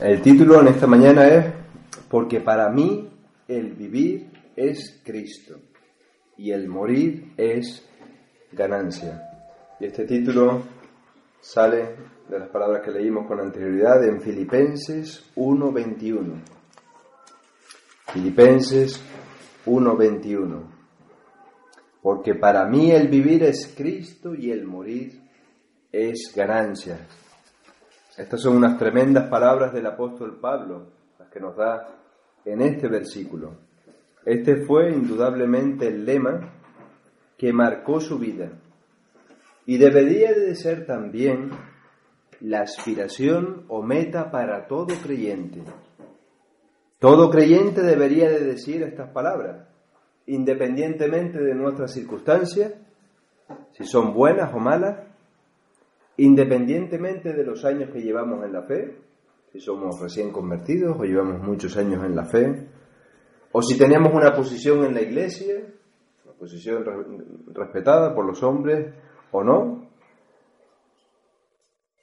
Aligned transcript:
El 0.00 0.22
título 0.22 0.62
en 0.62 0.68
esta 0.68 0.86
mañana 0.86 1.28
es 1.28 1.52
Porque 2.08 2.40
para 2.40 2.70
mí 2.70 3.06
el 3.46 3.74
vivir 3.74 4.30
es 4.56 4.98
Cristo 5.04 5.56
y 6.38 6.52
el 6.52 6.68
morir 6.68 7.34
es 7.36 7.86
ganancia. 8.50 9.20
Y 9.78 9.84
este 9.84 10.06
título 10.06 10.62
sale 11.38 11.96
de 12.30 12.38
las 12.38 12.48
palabras 12.48 12.80
que 12.82 12.92
leímos 12.92 13.26
con 13.26 13.40
anterioridad 13.40 14.02
en 14.02 14.22
Filipenses 14.22 15.30
1.21. 15.36 16.44
Filipenses 18.06 19.02
1.21. 19.66 20.62
Porque 22.00 22.36
para 22.36 22.64
mí 22.64 22.90
el 22.90 23.08
vivir 23.08 23.42
es 23.42 23.74
Cristo 23.76 24.34
y 24.34 24.50
el 24.50 24.64
morir 24.64 25.20
es 25.92 26.32
ganancia. 26.34 27.06
Estas 28.20 28.42
son 28.42 28.54
unas 28.56 28.76
tremendas 28.76 29.28
palabras 29.28 29.72
del 29.72 29.86
apóstol 29.86 30.38
Pablo, 30.38 30.88
las 31.18 31.30
que 31.30 31.40
nos 31.40 31.56
da 31.56 31.88
en 32.44 32.60
este 32.60 32.86
versículo. 32.86 33.54
Este 34.26 34.56
fue 34.66 34.90
indudablemente 34.90 35.88
el 35.88 36.04
lema 36.04 36.52
que 37.38 37.50
marcó 37.54 37.98
su 37.98 38.18
vida 38.18 38.50
y 39.64 39.78
debería 39.78 40.34
de 40.34 40.54
ser 40.54 40.84
también 40.84 41.48
la 42.40 42.60
aspiración 42.60 43.64
o 43.68 43.82
meta 43.82 44.30
para 44.30 44.66
todo 44.66 44.94
creyente. 45.02 45.62
Todo 46.98 47.30
creyente 47.30 47.80
debería 47.80 48.28
de 48.28 48.40
decir 48.40 48.82
estas 48.82 49.10
palabras, 49.12 49.66
independientemente 50.26 51.38
de 51.38 51.54
nuestras 51.54 51.94
circunstancias, 51.94 52.74
si 53.72 53.84
son 53.84 54.12
buenas 54.12 54.52
o 54.52 54.58
malas, 54.58 55.09
independientemente 56.24 57.32
de 57.32 57.44
los 57.44 57.64
años 57.64 57.90
que 57.90 58.02
llevamos 58.02 58.44
en 58.44 58.52
la 58.52 58.62
fe, 58.62 58.94
si 59.52 59.60
somos 59.60 59.98
recién 60.00 60.30
convertidos 60.30 60.96
o 60.98 61.04
llevamos 61.04 61.42
muchos 61.42 61.76
años 61.78 62.04
en 62.04 62.14
la 62.14 62.24
fe, 62.24 62.68
o 63.52 63.62
si 63.62 63.78
tenemos 63.78 64.12
una 64.12 64.34
posición 64.34 64.84
en 64.84 64.94
la 64.94 65.00
iglesia, 65.00 65.64
una 66.24 66.34
posición 66.34 66.84
respetada 67.54 68.14
por 68.14 68.26
los 68.26 68.42
hombres 68.42 68.94
o 69.32 69.42
no, 69.42 69.88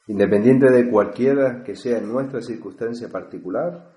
independiente 0.07 0.71
de 0.71 0.89
cualquiera 0.89 1.61
que 1.63 1.75
sea 1.75 2.01
nuestra 2.01 2.41
circunstancia 2.41 3.09
particular, 3.09 3.93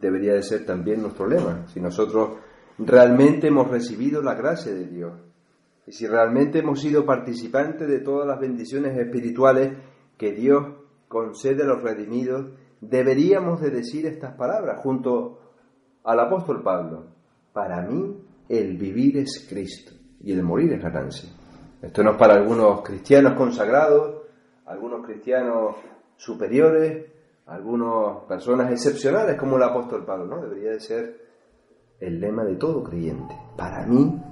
debería 0.00 0.34
de 0.34 0.42
ser 0.42 0.66
también 0.66 1.00
nuestro 1.00 1.26
lema. 1.26 1.66
Si 1.68 1.80
nosotros 1.80 2.36
realmente 2.78 3.48
hemos 3.48 3.70
recibido 3.70 4.20
la 4.20 4.34
gracia 4.34 4.74
de 4.74 4.86
Dios 4.86 5.31
y 5.86 5.92
si 5.92 6.06
realmente 6.06 6.60
hemos 6.60 6.80
sido 6.80 7.04
participantes 7.04 7.88
de 7.88 8.00
todas 8.00 8.26
las 8.26 8.38
bendiciones 8.38 8.96
espirituales 8.96 9.76
que 10.16 10.32
Dios 10.32 10.64
concede 11.08 11.64
a 11.64 11.66
los 11.66 11.82
redimidos, 11.82 12.52
deberíamos 12.80 13.60
de 13.60 13.70
decir 13.70 14.06
estas 14.06 14.34
palabras 14.34 14.80
junto 14.80 15.40
al 16.04 16.20
apóstol 16.20 16.62
Pablo. 16.62 17.06
Para 17.52 17.82
mí 17.82 18.16
el 18.48 18.76
vivir 18.76 19.18
es 19.18 19.46
Cristo 19.48 19.92
y 20.20 20.32
el 20.32 20.42
morir 20.42 20.72
es 20.72 20.82
ganancia. 20.82 21.30
Esto 21.80 22.02
no 22.04 22.12
es 22.12 22.16
para 22.16 22.34
algunos 22.34 22.82
cristianos 22.82 23.34
consagrados, 23.34 24.22
algunos 24.66 25.04
cristianos 25.04 25.76
superiores, 26.16 27.06
algunas 27.46 28.24
personas 28.28 28.70
excepcionales 28.70 29.36
como 29.36 29.56
el 29.56 29.64
apóstol 29.64 30.04
Pablo, 30.04 30.26
¿no? 30.26 30.40
Debería 30.40 30.70
de 30.70 30.80
ser 30.80 31.20
el 31.98 32.20
lema 32.20 32.44
de 32.44 32.54
todo 32.54 32.84
creyente. 32.84 33.34
Para 33.56 33.84
mí 33.86 34.22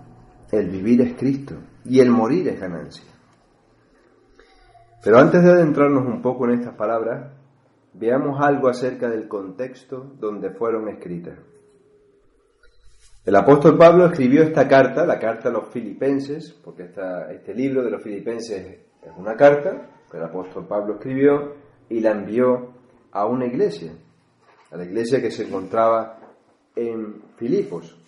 el 0.53 0.69
vivir 0.69 1.01
es 1.03 1.15
Cristo 1.15 1.55
y 1.85 2.01
el 2.01 2.11
morir 2.11 2.49
es 2.49 2.61
ganancia. 2.61 3.05
Pero 5.03 5.19
antes 5.19 5.43
de 5.43 5.51
adentrarnos 5.51 6.07
un 6.07 6.21
poco 6.21 6.45
en 6.47 6.59
estas 6.59 6.75
palabras, 6.75 7.33
veamos 7.95 8.41
algo 8.41 8.69
acerca 8.69 9.09
del 9.09 9.29
contexto 9.29 10.13
donde 10.19 10.51
fueron 10.51 10.89
escritas. 10.89 11.39
El 13.25 13.37
apóstol 13.37 13.77
Pablo 13.77 14.07
escribió 14.07 14.43
esta 14.43 14.67
carta, 14.67 15.05
la 15.05 15.19
carta 15.19 15.49
a 15.49 15.53
los 15.53 15.69
filipenses, 15.69 16.53
porque 16.65 16.85
esta, 16.85 17.31
este 17.31 17.55
libro 17.55 17.83
de 17.83 17.91
los 17.91 18.03
filipenses 18.03 18.79
es 19.03 19.13
una 19.17 19.37
carta 19.37 19.91
que 20.11 20.17
el 20.17 20.25
apóstol 20.25 20.67
Pablo 20.67 20.95
escribió 20.95 21.55
y 21.89 22.01
la 22.01 22.13
envió 22.13 22.73
a 23.13 23.27
una 23.27 23.47
iglesia, 23.47 23.93
a 24.71 24.77
la 24.77 24.85
iglesia 24.85 25.21
que 25.21 25.31
se 25.31 25.47
encontraba 25.47 26.19
en 26.75 27.23
Filipos. 27.37 28.00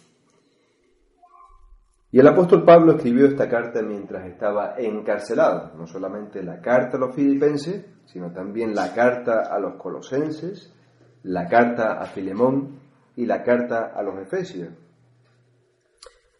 Y 2.14 2.20
el 2.20 2.28
apóstol 2.28 2.62
Pablo 2.62 2.92
escribió 2.92 3.26
esta 3.26 3.48
carta 3.48 3.80
mientras 3.80 4.26
estaba 4.26 4.74
encarcelado, 4.76 5.72
no 5.78 5.86
solamente 5.86 6.42
la 6.42 6.60
carta 6.60 6.98
a 6.98 7.00
los 7.00 7.14
filipenses, 7.14 7.86
sino 8.04 8.30
también 8.30 8.74
la 8.74 8.92
carta 8.92 9.44
a 9.50 9.58
los 9.58 9.76
colosenses, 9.76 10.74
la 11.22 11.48
carta 11.48 11.94
a 11.94 12.04
Filemón 12.04 12.80
y 13.16 13.24
la 13.24 13.42
carta 13.42 13.92
a 13.96 14.02
los 14.02 14.18
efesios. 14.18 14.68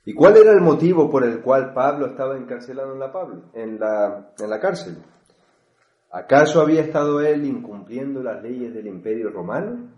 ¿Y 0.04 0.12
cuál 0.12 0.36
era 0.36 0.52
el 0.52 0.60
motivo 0.60 1.08
por 1.08 1.24
el 1.24 1.40
cual 1.40 1.72
Pablo 1.72 2.08
estaba 2.08 2.36
encarcelado 2.36 2.92
en 2.92 2.98
la, 2.98 3.10
Pablo, 3.10 3.44
en 3.54 3.80
la, 3.80 4.34
en 4.38 4.50
la 4.50 4.60
cárcel? 4.60 4.98
¿Acaso 6.10 6.60
había 6.60 6.82
estado 6.82 7.22
él 7.22 7.46
incumpliendo 7.46 8.22
las 8.22 8.42
leyes 8.42 8.74
del 8.74 8.88
imperio 8.88 9.30
romano? 9.30 9.88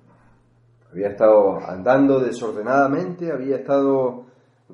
¿Había 0.92 1.08
estado 1.08 1.58
andando 1.66 2.20
desordenadamente? 2.20 3.32
¿Había 3.32 3.56
estado 3.56 4.23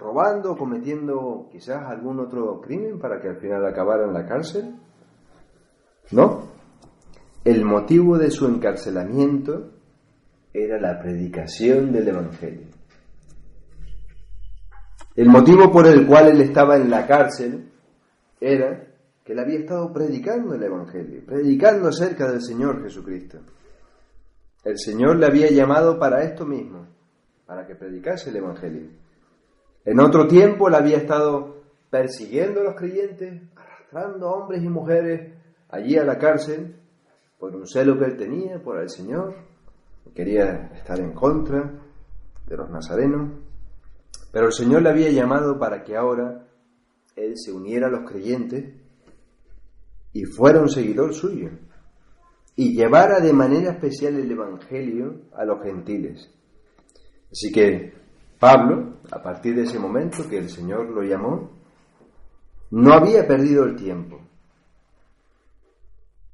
robando, 0.00 0.56
cometiendo 0.56 1.48
quizás 1.52 1.84
algún 1.86 2.20
otro 2.20 2.60
crimen 2.60 2.98
para 2.98 3.20
que 3.20 3.28
al 3.28 3.36
final 3.36 3.64
acabara 3.66 4.06
en 4.06 4.14
la 4.14 4.26
cárcel? 4.26 4.74
No. 6.10 6.48
El 7.44 7.64
motivo 7.64 8.18
de 8.18 8.30
su 8.30 8.46
encarcelamiento 8.46 9.72
era 10.52 10.80
la 10.80 10.98
predicación 10.98 11.92
del 11.92 12.08
Evangelio. 12.08 12.66
El 15.14 15.28
motivo 15.28 15.70
por 15.70 15.86
el 15.86 16.06
cual 16.06 16.28
él 16.28 16.40
estaba 16.40 16.76
en 16.76 16.90
la 16.90 17.06
cárcel 17.06 17.70
era 18.40 18.86
que 19.22 19.32
él 19.32 19.38
había 19.38 19.58
estado 19.58 19.92
predicando 19.92 20.54
el 20.54 20.62
Evangelio, 20.62 21.22
predicando 21.26 21.88
acerca 21.88 22.30
del 22.30 22.40
Señor 22.40 22.82
Jesucristo. 22.82 23.38
El 24.64 24.78
Señor 24.78 25.16
le 25.16 25.26
había 25.26 25.50
llamado 25.50 25.98
para 25.98 26.22
esto 26.22 26.46
mismo, 26.46 26.86
para 27.46 27.66
que 27.66 27.74
predicase 27.74 28.30
el 28.30 28.36
Evangelio. 28.36 28.99
En 29.90 29.98
otro 29.98 30.28
tiempo 30.28 30.68
él 30.68 30.76
había 30.76 30.98
estado 30.98 31.64
persiguiendo 31.90 32.60
a 32.60 32.62
los 32.62 32.76
creyentes, 32.76 33.42
arrastrando 33.56 34.30
hombres 34.30 34.62
y 34.62 34.68
mujeres 34.68 35.34
allí 35.68 35.96
a 35.96 36.04
la 36.04 36.16
cárcel 36.16 36.76
por 37.40 37.56
un 37.56 37.66
celo 37.66 37.98
que 37.98 38.04
él 38.04 38.16
tenía 38.16 38.62
por 38.62 38.78
el 38.78 38.88
Señor. 38.88 39.34
Quería 40.14 40.70
estar 40.76 41.00
en 41.00 41.12
contra 41.12 41.72
de 42.46 42.56
los 42.56 42.70
nazarenos. 42.70 43.32
Pero 44.30 44.46
el 44.46 44.52
Señor 44.52 44.82
le 44.82 44.90
había 44.90 45.10
llamado 45.10 45.58
para 45.58 45.82
que 45.82 45.96
ahora 45.96 46.46
él 47.16 47.32
se 47.34 47.50
uniera 47.50 47.88
a 47.88 47.90
los 47.90 48.08
creyentes 48.08 48.72
y 50.12 50.24
fuera 50.24 50.60
un 50.60 50.68
seguidor 50.68 51.14
suyo 51.14 51.50
y 52.54 52.76
llevara 52.76 53.18
de 53.18 53.32
manera 53.32 53.72
especial 53.72 54.14
el 54.14 54.30
Evangelio 54.30 55.22
a 55.34 55.44
los 55.44 55.60
gentiles. 55.64 56.30
Así 57.32 57.50
que 57.50 57.99
Pablo, 58.40 58.94
a 59.10 59.22
partir 59.22 59.54
de 59.54 59.64
ese 59.64 59.78
momento 59.78 60.26
que 60.26 60.38
el 60.38 60.48
Señor 60.48 60.88
lo 60.88 61.02
llamó, 61.02 61.50
no 62.70 62.94
había 62.94 63.28
perdido 63.28 63.64
el 63.64 63.76
tiempo. 63.76 64.18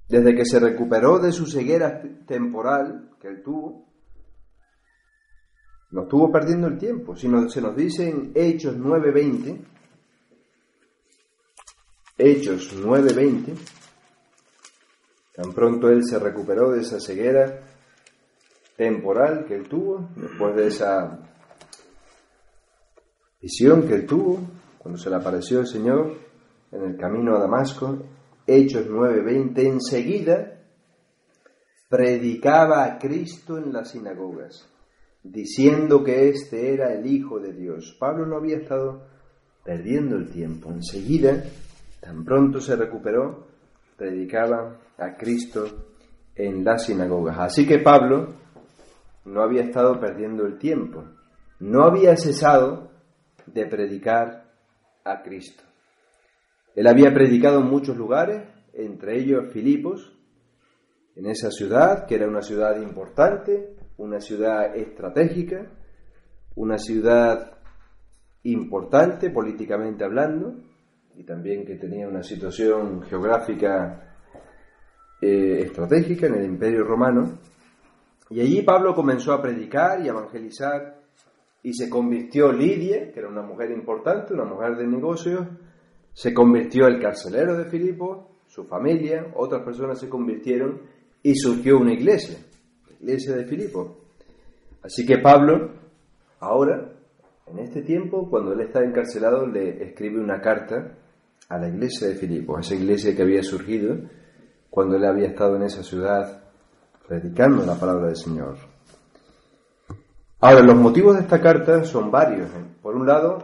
Desde 0.08 0.37
que 0.37 0.44
se 0.44 0.61
recuperó 0.61 1.19
de 1.19 1.32
su 1.32 1.47
ceguera 1.47 2.00
temporal 2.25 3.11
que 3.20 3.26
él 3.26 3.43
tuvo, 3.43 3.85
no 5.91 6.03
estuvo 6.03 6.31
perdiendo 6.31 6.69
el 6.69 6.79
tiempo, 6.79 7.17
sino 7.17 7.49
se 7.49 7.61
nos 7.61 7.75
dice 7.75 8.08
en 8.08 8.31
Hechos 8.37 8.76
9:20, 8.76 9.64
Hechos 12.19 12.73
9:20, 12.76 13.53
tan 15.35 15.53
pronto 15.53 15.88
él 15.88 16.05
se 16.05 16.20
recuperó 16.20 16.70
de 16.70 16.82
esa 16.82 17.00
ceguera 17.00 17.62
temporal 18.76 19.44
que 19.47 19.56
él 19.56 19.69
tuvo, 19.69 20.08
después 20.14 20.55
de 20.55 20.69
esa 20.69 21.35
visión 23.46 23.87
que 23.87 24.00
tuvo, 24.00 24.40
cuando 24.76 24.98
se 24.98 25.08
le 25.08 25.14
apareció 25.14 25.60
el 25.60 25.69
Señor 25.69 26.14
en 26.72 26.82
el 26.82 26.96
camino 26.96 27.37
a 27.37 27.38
Damasco, 27.38 27.96
Hechos 28.44 28.88
9:20, 28.88 29.64
enseguida 29.64 30.58
predicaba 31.88 32.84
a 32.84 32.98
Cristo 32.98 33.56
en 33.56 33.72
las 33.72 33.93
sinagogas, 33.93 34.69
diciendo 35.22 36.02
que 36.02 36.28
éste 36.28 36.72
era 36.75 36.93
el 36.93 37.06
Hijo 37.06 37.38
de 37.38 37.52
Dios. 37.52 37.96
Pablo 38.00 38.26
no 38.26 38.37
había 38.37 38.56
estado 38.56 39.06
perdiendo 39.64 40.16
el 40.16 40.28
tiempo. 40.28 40.70
Enseguida, 40.70 41.44
tan 42.00 42.25
pronto 42.25 42.60
se 42.60 42.75
recuperó, 42.75 43.46
predicaba 43.96 44.76
a 44.98 45.16
Cristo 45.16 45.66
en 46.34 46.64
las 46.64 46.87
sinagogas. 46.87 47.38
Así 47.38 47.64
que 47.64 47.78
Pablo 47.78 48.34
no 49.25 49.40
había 49.40 49.62
estado 49.62 50.00
perdiendo 50.00 50.44
el 50.46 50.58
tiempo, 50.58 51.04
no 51.60 51.84
había 51.84 52.16
cesado 52.16 52.95
de 53.46 53.66
predicar 53.66 54.50
a 55.04 55.22
Cristo. 55.22 55.62
Él 56.75 56.87
había 56.87 57.12
predicado 57.12 57.60
en 57.60 57.69
muchos 57.69 57.96
lugares, 57.96 58.43
entre 58.75 59.19
ellos 59.19 59.52
Filipos, 59.52 60.12
en 61.14 61.26
esa 61.26 61.50
ciudad, 61.50 62.06
que 62.06 62.16
era 62.16 62.28
una 62.28 62.43
ciudad 62.43 62.78
importante, 62.81 63.76
una 63.96 64.20
ciudad 64.20 64.76
estratégica, 64.76 65.70
una 66.54 66.76
ciudad 66.76 67.58
importante 68.43 69.31
políticamente 69.31 70.04
hablando, 70.04 70.54
y 71.14 71.25
también 71.25 71.64
que 71.64 71.76
tenía 71.76 72.06
una 72.06 72.22
situación 72.22 73.02
geográfica 73.02 74.14
eh, 75.20 75.62
estratégica 75.62 76.26
en 76.26 76.34
el 76.34 76.44
Imperio 76.44 76.84
Romano. 76.84 77.38
Y 78.28 78.40
allí 78.40 78.60
Pablo 78.60 78.94
comenzó 78.94 79.32
a 79.32 79.40
predicar 79.40 80.04
y 80.04 80.08
evangelizar 80.08 81.00
y 81.66 81.74
se 81.74 81.90
convirtió 81.90 82.52
Lidia, 82.52 83.10
que 83.10 83.18
era 83.18 83.28
una 83.28 83.42
mujer 83.42 83.72
importante, 83.72 84.32
una 84.32 84.44
mujer 84.44 84.76
de 84.76 84.86
negocios, 84.86 85.48
se 86.12 86.32
convirtió 86.32 86.86
el 86.86 87.00
carcelero 87.00 87.58
de 87.58 87.64
Filipo, 87.64 88.36
su 88.46 88.66
familia, 88.66 89.32
otras 89.34 89.64
personas 89.64 89.98
se 89.98 90.08
convirtieron 90.08 90.82
y 91.24 91.34
surgió 91.34 91.78
una 91.78 91.92
iglesia, 91.92 92.38
la 92.86 92.94
iglesia 93.00 93.34
de 93.34 93.46
Filipo. 93.46 93.96
Así 94.80 95.04
que 95.04 95.18
Pablo, 95.18 95.72
ahora, 96.38 96.92
en 97.48 97.58
este 97.58 97.82
tiempo, 97.82 98.30
cuando 98.30 98.52
él 98.52 98.60
está 98.60 98.84
encarcelado, 98.84 99.44
le 99.44 99.88
escribe 99.88 100.20
una 100.20 100.40
carta 100.40 100.96
a 101.48 101.58
la 101.58 101.69
iglesia 101.69 102.06
de 102.06 102.14
Filipo, 102.14 102.56
a 102.56 102.60
esa 102.60 102.76
iglesia 102.76 103.16
que 103.16 103.22
había 103.22 103.42
surgido 103.42 103.96
cuando 104.70 104.94
él 104.94 105.04
había 105.04 105.30
estado 105.30 105.56
en 105.56 105.64
esa 105.64 105.82
ciudad 105.82 106.44
predicando 107.08 107.66
la 107.66 107.74
palabra 107.74 108.06
del 108.06 108.16
Señor. 108.16 108.75
Ahora, 110.38 110.62
los 110.62 110.76
motivos 110.76 111.16
de 111.16 111.22
esta 111.22 111.40
carta 111.40 111.84
son 111.84 112.10
varios. 112.10 112.50
¿eh? 112.50 112.64
Por 112.82 112.94
un 112.94 113.06
lado, 113.06 113.38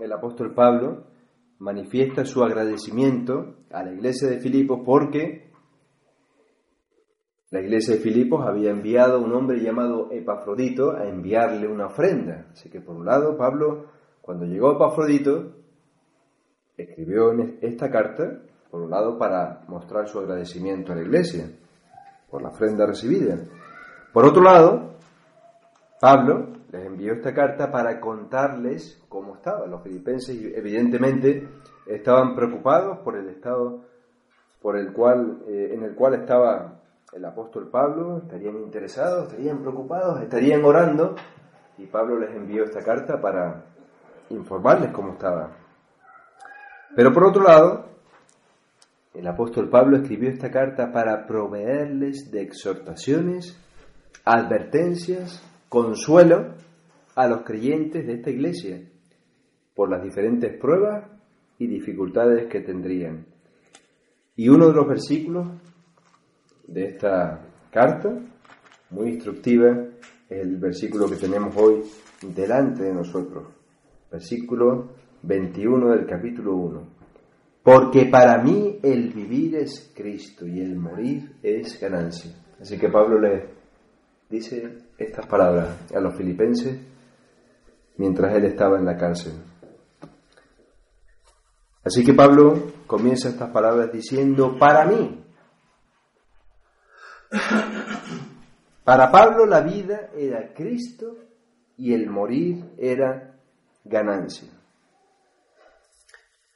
el 0.00 0.12
apóstol 0.12 0.52
Pablo 0.52 1.04
manifiesta 1.60 2.24
su 2.24 2.42
agradecimiento 2.42 3.54
a 3.70 3.84
la 3.84 3.92
iglesia 3.92 4.28
de 4.28 4.40
Filipos 4.40 4.80
porque 4.84 5.50
la 7.50 7.60
iglesia 7.60 7.94
de 7.94 8.00
Filipos 8.00 8.44
había 8.44 8.70
enviado 8.70 9.16
a 9.16 9.20
un 9.20 9.32
hombre 9.34 9.60
llamado 9.60 10.10
Epafrodito 10.10 10.96
a 10.96 11.04
enviarle 11.08 11.68
una 11.68 11.86
ofrenda. 11.86 12.46
Así 12.52 12.68
que 12.70 12.80
por 12.80 12.96
un 12.96 13.06
lado, 13.06 13.36
Pablo, 13.36 13.86
cuando 14.20 14.46
llegó 14.46 14.72
Epafrodito, 14.72 15.52
escribió 16.76 17.32
esta 17.60 17.88
carta, 17.88 18.40
por 18.68 18.82
un 18.82 18.90
lado, 18.90 19.16
para 19.16 19.62
mostrar 19.68 20.08
su 20.08 20.18
agradecimiento 20.18 20.92
a 20.92 20.96
la 20.96 21.02
iglesia 21.02 21.50
por 22.28 22.42
la 22.42 22.48
ofrenda 22.48 22.84
recibida. 22.86 23.38
Por 24.12 24.24
otro 24.24 24.42
lado, 24.42 24.90
Pablo 26.00 26.48
les 26.72 26.86
envió 26.86 27.12
esta 27.12 27.34
carta 27.34 27.70
para 27.70 28.00
contarles 28.00 29.02
cómo 29.08 29.34
estaban. 29.34 29.70
Los 29.70 29.82
filipenses 29.82 30.34
evidentemente 30.54 31.46
estaban 31.86 32.34
preocupados 32.34 32.98
por 33.00 33.16
el 33.16 33.28
estado 33.28 33.82
por 34.62 34.78
el 34.78 34.92
cual, 34.92 35.42
eh, 35.46 35.72
en 35.74 35.82
el 35.82 35.94
cual 35.94 36.14
estaba 36.14 36.80
el 37.12 37.24
apóstol 37.24 37.68
Pablo, 37.70 38.18
estarían 38.18 38.56
interesados, 38.56 39.28
estarían 39.28 39.60
preocupados, 39.60 40.22
estarían 40.22 40.64
orando 40.64 41.16
y 41.76 41.86
Pablo 41.86 42.18
les 42.18 42.34
envió 42.34 42.64
esta 42.64 42.82
carta 42.82 43.20
para 43.20 43.64
informarles 44.30 44.92
cómo 44.92 45.12
estaba. 45.12 45.50
Pero 46.94 47.12
por 47.12 47.24
otro 47.24 47.42
lado, 47.42 47.86
el 49.12 49.26
apóstol 49.26 49.68
Pablo 49.68 49.96
escribió 49.96 50.30
esta 50.30 50.50
carta 50.50 50.92
para 50.92 51.26
proveerles 51.26 52.30
de 52.30 52.42
exhortaciones, 52.42 53.58
advertencias, 54.24 55.42
consuelo 55.70 56.56
a 57.14 57.28
los 57.28 57.42
creyentes 57.42 58.04
de 58.06 58.14
esta 58.14 58.30
iglesia 58.30 58.82
por 59.74 59.88
las 59.88 60.02
diferentes 60.02 60.58
pruebas 60.58 61.08
y 61.58 61.68
dificultades 61.68 62.48
que 62.50 62.60
tendrían. 62.60 63.24
Y 64.36 64.48
uno 64.48 64.66
de 64.68 64.74
los 64.74 64.88
versículos 64.88 65.48
de 66.66 66.86
esta 66.86 67.46
carta, 67.70 68.10
muy 68.90 69.10
instructiva, 69.10 69.86
es 70.28 70.40
el 70.40 70.56
versículo 70.56 71.08
que 71.08 71.16
tenemos 71.16 71.56
hoy 71.56 71.82
delante 72.34 72.82
de 72.82 72.92
nosotros. 72.92 73.46
Versículo 74.10 74.88
21 75.22 75.90
del 75.90 76.06
capítulo 76.06 76.56
1. 76.56 76.88
Porque 77.62 78.06
para 78.06 78.42
mí 78.42 78.80
el 78.82 79.12
vivir 79.12 79.54
es 79.54 79.92
Cristo 79.94 80.46
y 80.46 80.60
el 80.60 80.74
morir 80.74 81.36
es 81.42 81.80
ganancia. 81.80 82.32
Así 82.60 82.76
que 82.76 82.88
Pablo 82.88 83.20
le 83.20 83.59
dice 84.30 84.78
estas 84.96 85.26
palabras 85.26 85.76
a 85.94 86.00
los 86.00 86.14
filipenses 86.14 86.78
mientras 87.96 88.34
él 88.34 88.44
estaba 88.44 88.78
en 88.78 88.86
la 88.86 88.96
cárcel. 88.96 89.34
Así 91.84 92.04
que 92.04 92.14
Pablo 92.14 92.72
comienza 92.86 93.28
estas 93.28 93.50
palabras 93.50 93.92
diciendo, 93.92 94.56
para 94.58 94.86
mí. 94.86 95.24
Para 98.84 99.10
Pablo 99.10 99.46
la 99.46 99.60
vida 99.60 100.10
era 100.16 100.52
Cristo 100.54 101.16
y 101.76 101.92
el 101.94 102.08
morir 102.08 102.74
era 102.78 103.36
ganancia. 103.84 104.48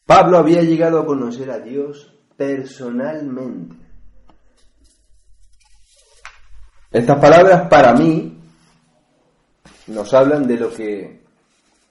Pablo 0.06 0.38
había 0.38 0.62
llegado 0.62 1.00
a 1.00 1.06
conocer 1.06 1.50
a 1.50 1.58
Dios 1.58 2.14
personalmente. 2.36 3.83
Estas 6.94 7.20
palabras 7.20 7.68
para 7.68 7.92
mí 7.92 8.38
nos 9.88 10.14
hablan 10.14 10.46
de 10.46 10.56
lo 10.56 10.70
que 10.72 11.24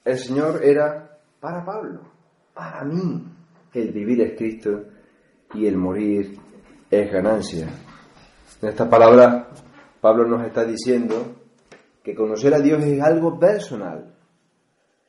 el 0.05 0.17
Señor 0.17 0.63
era 0.63 1.19
para 1.41 1.65
Pablo. 1.65 2.03
Para 2.53 2.85
mí 2.85 3.21
el 3.73 3.91
vivir 3.91 4.21
es 4.21 4.37
Cristo 4.37 4.85
y 5.55 5.67
el 5.67 5.75
morir 5.75 6.39
es 6.89 7.11
ganancia. 7.11 7.67
En 8.61 8.69
estas 8.69 8.87
palabras 8.87 9.47
Pablo 9.99 10.25
nos 10.25 10.47
está 10.47 10.63
diciendo 10.63 11.35
que 12.01 12.15
conocer 12.15 12.53
a 12.53 12.61
Dios 12.61 12.81
es 12.81 13.01
algo 13.01 13.37
personal, 13.37 14.15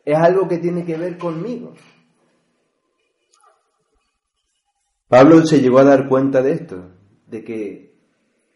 es 0.05 0.19
algo 0.19 0.49
que 0.49 0.59
tiene 0.59 0.85
que 0.85 0.97
ver 0.97 1.17
conmigo. 1.17 1.73
Pablo 5.07 5.47
se 5.47 5.61
llegó 5.61 5.79
a 5.79 5.85
dar 5.85 6.09
cuenta 6.09 6.43
de 6.43 6.53
esto, 6.53 6.91
de 7.29 7.45
que 7.45 7.94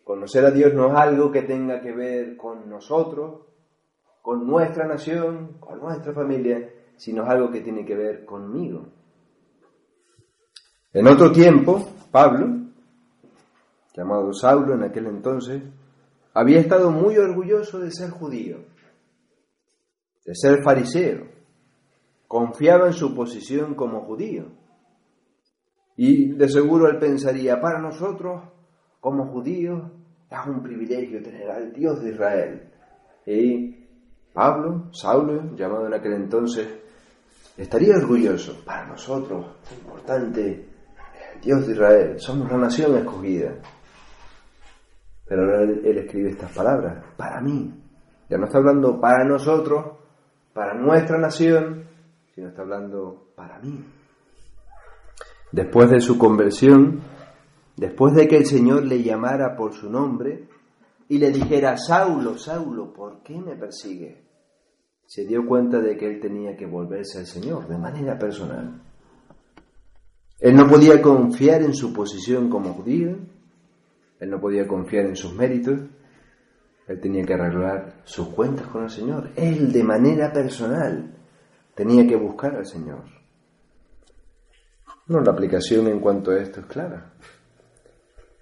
conocer 0.09 0.43
a 0.47 0.51
Dios 0.51 0.73
no 0.73 0.89
es 0.89 0.95
algo 0.95 1.31
que 1.31 1.43
tenga 1.43 1.83
que 1.83 1.93
ver 1.93 2.35
con 2.35 2.67
nosotros, 2.67 3.43
con 4.23 4.47
nuestra 4.47 4.87
nación, 4.87 5.59
con 5.61 5.81
nuestra 5.81 6.15
familia, 6.15 6.67
sino 6.97 7.25
es 7.25 7.29
algo 7.29 7.51
que 7.51 7.61
tiene 7.61 7.85
que 7.85 7.95
ver 7.95 8.25
conmigo. 8.25 8.87
En 10.95 11.07
otro 11.09 11.31
tiempo, 11.31 11.87
Pablo, 12.11 12.49
llamado 13.95 14.33
Saulo 14.33 14.77
en 14.77 14.85
aquel 14.85 15.09
entonces, 15.09 15.63
había 16.33 16.61
estado 16.61 16.91
muy 16.91 17.19
orgulloso 17.19 17.79
de 17.79 17.91
ser 17.91 18.09
judío, 18.09 18.61
de 20.25 20.35
ser 20.35 20.63
fariseo, 20.63 21.27
confiaba 22.27 22.87
en 22.87 22.95
su 22.95 23.15
posición 23.15 23.75
como 23.75 24.07
judío 24.07 24.47
y 25.97 26.33
de 26.33 26.49
seguro 26.49 26.89
él 26.89 26.99
pensaría, 26.99 27.61
para 27.61 27.79
nosotros, 27.79 28.43
como 29.01 29.27
judíos, 29.27 29.98
es 30.31 30.47
un 30.47 30.63
privilegio 30.63 31.23
tener 31.23 31.51
al 31.51 31.73
Dios 31.73 32.03
de 32.03 32.11
Israel. 32.11 32.71
Y 33.27 33.89
Pablo, 34.33 34.89
Saulo, 34.93 35.55
llamado 35.57 35.87
en 35.87 35.95
aquel 35.95 36.13
entonces, 36.15 36.69
estaría 37.57 37.97
orgulloso. 37.97 38.63
Para 38.65 38.87
nosotros, 38.87 39.57
es 39.65 39.79
importante, 39.79 40.69
el 41.35 41.41
Dios 41.41 41.67
de 41.67 41.73
Israel, 41.73 42.21
somos 42.21 42.51
la 42.51 42.59
nación 42.59 42.97
escogida. 42.97 43.55
Pero 45.27 45.43
ahora 45.43 45.63
él, 45.63 45.83
él 45.85 45.99
escribe 45.99 46.31
estas 46.31 46.53
palabras, 46.53 47.05
para 47.17 47.41
mí. 47.41 47.75
Ya 48.29 48.37
no 48.37 48.45
está 48.45 48.59
hablando 48.59 49.01
para 49.01 49.25
nosotros, 49.25 49.99
para 50.53 50.75
nuestra 50.75 51.19
nación, 51.19 51.85
sino 52.35 52.49
está 52.49 52.63
hablando 52.63 53.33
para 53.35 53.59
mí. 53.59 53.85
Después 55.51 55.91
de 55.91 56.01
su 56.01 56.19
conversión, 56.19 57.01
después 57.79 58.15
de 58.15 58.29
que 58.29 58.37
el 58.37 58.47
Señor 58.47 58.85
le 58.85 59.03
llamara 59.03 59.57
por 59.57 59.73
su 59.73 59.91
nombre 59.91 60.49
y 61.09 61.19
le 61.19 61.31
dijera, 61.31 61.77
Saulo, 61.77 62.37
Saulo, 62.37 62.93
¿por 62.93 63.23
qué 63.23 63.41
me 63.41 63.57
persigue? 63.57 64.25
Se 65.07 65.25
dio 65.25 65.47
cuenta 65.47 65.81
de 65.81 65.97
que 65.97 66.07
él 66.07 66.21
tenía 66.21 66.57
que 66.57 66.67
volverse 66.67 67.19
al 67.19 67.27
Señor 67.27 67.67
de 67.67 67.79
manera 67.79 68.19
personal. 68.19 68.83
Él 70.41 70.55
no 70.55 70.69
podía 70.69 71.01
confiar 71.01 71.63
en 71.63 71.75
su 71.75 71.93
posición 71.93 72.49
como 72.49 72.75
judío, 72.75 73.17
Él 74.21 74.31
no 74.31 74.41
podía 74.41 74.67
confiar 74.67 75.07
en 75.07 75.17
sus 75.17 75.33
méritos, 75.35 75.81
él 76.89 77.01
tenía 77.01 77.23
que 77.23 77.35
arreglar 77.35 78.01
sus 78.05 78.29
cuentas 78.29 78.67
con 78.69 78.83
el 78.83 78.91
Señor. 78.91 79.31
Él 79.37 79.71
de 79.71 79.85
manera 79.85 80.33
personal 80.33 81.15
tenía 81.75 82.07
que 82.07 82.17
buscar 82.17 82.57
al 82.57 82.67
Señor. 82.67 83.05
No, 85.07 85.21
la 85.21 85.33
aplicación 85.33 85.87
en 85.87 86.01
cuanto 86.01 86.31
a 86.31 86.39
esto 86.39 86.61
es 86.61 86.67
clara. 86.67 87.13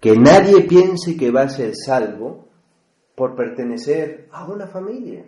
Que 0.06 0.16
nadie 0.16 0.60
piense 0.68 1.16
que 1.16 1.32
va 1.32 1.42
a 1.42 1.48
ser 1.48 1.74
salvo 1.74 2.46
por 3.16 3.34
pertenecer 3.34 4.28
a 4.30 4.46
una 4.46 4.68
familia. 4.68 5.24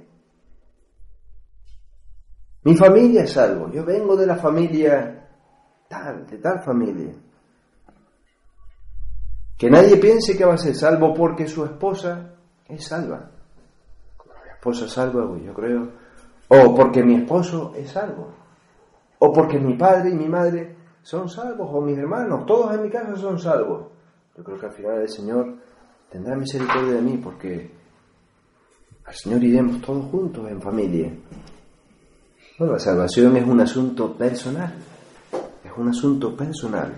Mi 2.63 2.77
familia 2.77 3.25
es 3.25 3.33
salvo. 3.33 3.73
Yo 3.73 3.85
vengo 3.85 4.15
de 4.15 4.25
la 4.25 4.37
familia 4.37 5.31
tal, 5.89 6.25
de 6.29 6.39
tal 6.39 6.63
familia. 6.63 7.13
Que 9.59 9.69
nadie 9.69 9.97
piense 9.97 10.37
que 10.37 10.45
va 10.45 10.55
a 10.55 10.59
ser 10.59 10.77
salvo 10.77 11.13
porque 11.13 11.49
su 11.49 11.65
esposa 11.65 12.37
es 12.69 12.85
salva. 12.85 13.33
Mi 14.45 14.51
esposa 14.53 14.85
es 14.85 14.93
salva, 14.93 15.29
pues 15.29 15.43
yo 15.43 15.55
creo. 15.55 15.89
O 16.47 16.73
porque 16.77 17.03
mi 17.03 17.17
esposo 17.17 17.73
es 17.75 17.91
salvo. 17.91 18.29
O 19.19 19.33
porque 19.33 19.59
mi 19.59 19.77
padre 19.77 20.11
y 20.11 20.15
mi 20.15 20.29
madre 20.29 20.77
son 21.03 21.29
salvos. 21.29 21.69
O 21.69 21.81
mis 21.81 21.99
hermanos, 21.99 22.47
todos 22.47 22.73
en 22.77 22.83
mi 22.85 22.91
casa 22.91 23.17
son 23.17 23.41
salvos. 23.41 23.98
Yo 24.39 24.45
creo 24.45 24.57
que 24.61 24.67
al 24.67 24.73
final 24.73 25.03
el 25.03 25.09
Señor 25.09 25.57
tendrá 26.09 26.37
misericordia 26.37 26.93
de 26.93 27.03
mí 27.03 27.17
porque 27.17 27.73
al 29.05 29.13
Señor 29.13 29.43
iremos 29.43 29.83
todos 29.83 30.09
juntos 30.13 30.49
en 30.49 30.63
familia. 30.63 31.13
La 32.61 32.79
salvación 32.79 33.37
es 33.37 33.45
un 33.45 33.61
asunto 33.61 34.17
personal. 34.17 34.73
Es 35.65 35.73
un 35.77 35.89
asunto 35.89 36.37
personal. 36.37 36.93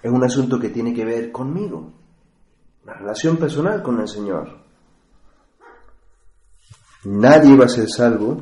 Es 0.00 0.08
un 0.08 0.22
asunto 0.22 0.60
que 0.60 0.68
tiene 0.68 0.94
que 0.94 1.04
ver 1.04 1.32
conmigo. 1.32 1.90
Una 2.84 2.94
relación 2.94 3.38
personal 3.38 3.82
con 3.82 4.00
el 4.00 4.06
Señor. 4.06 4.48
Nadie 7.06 7.56
va 7.56 7.64
a 7.64 7.68
ser 7.68 7.88
salvo 7.88 8.40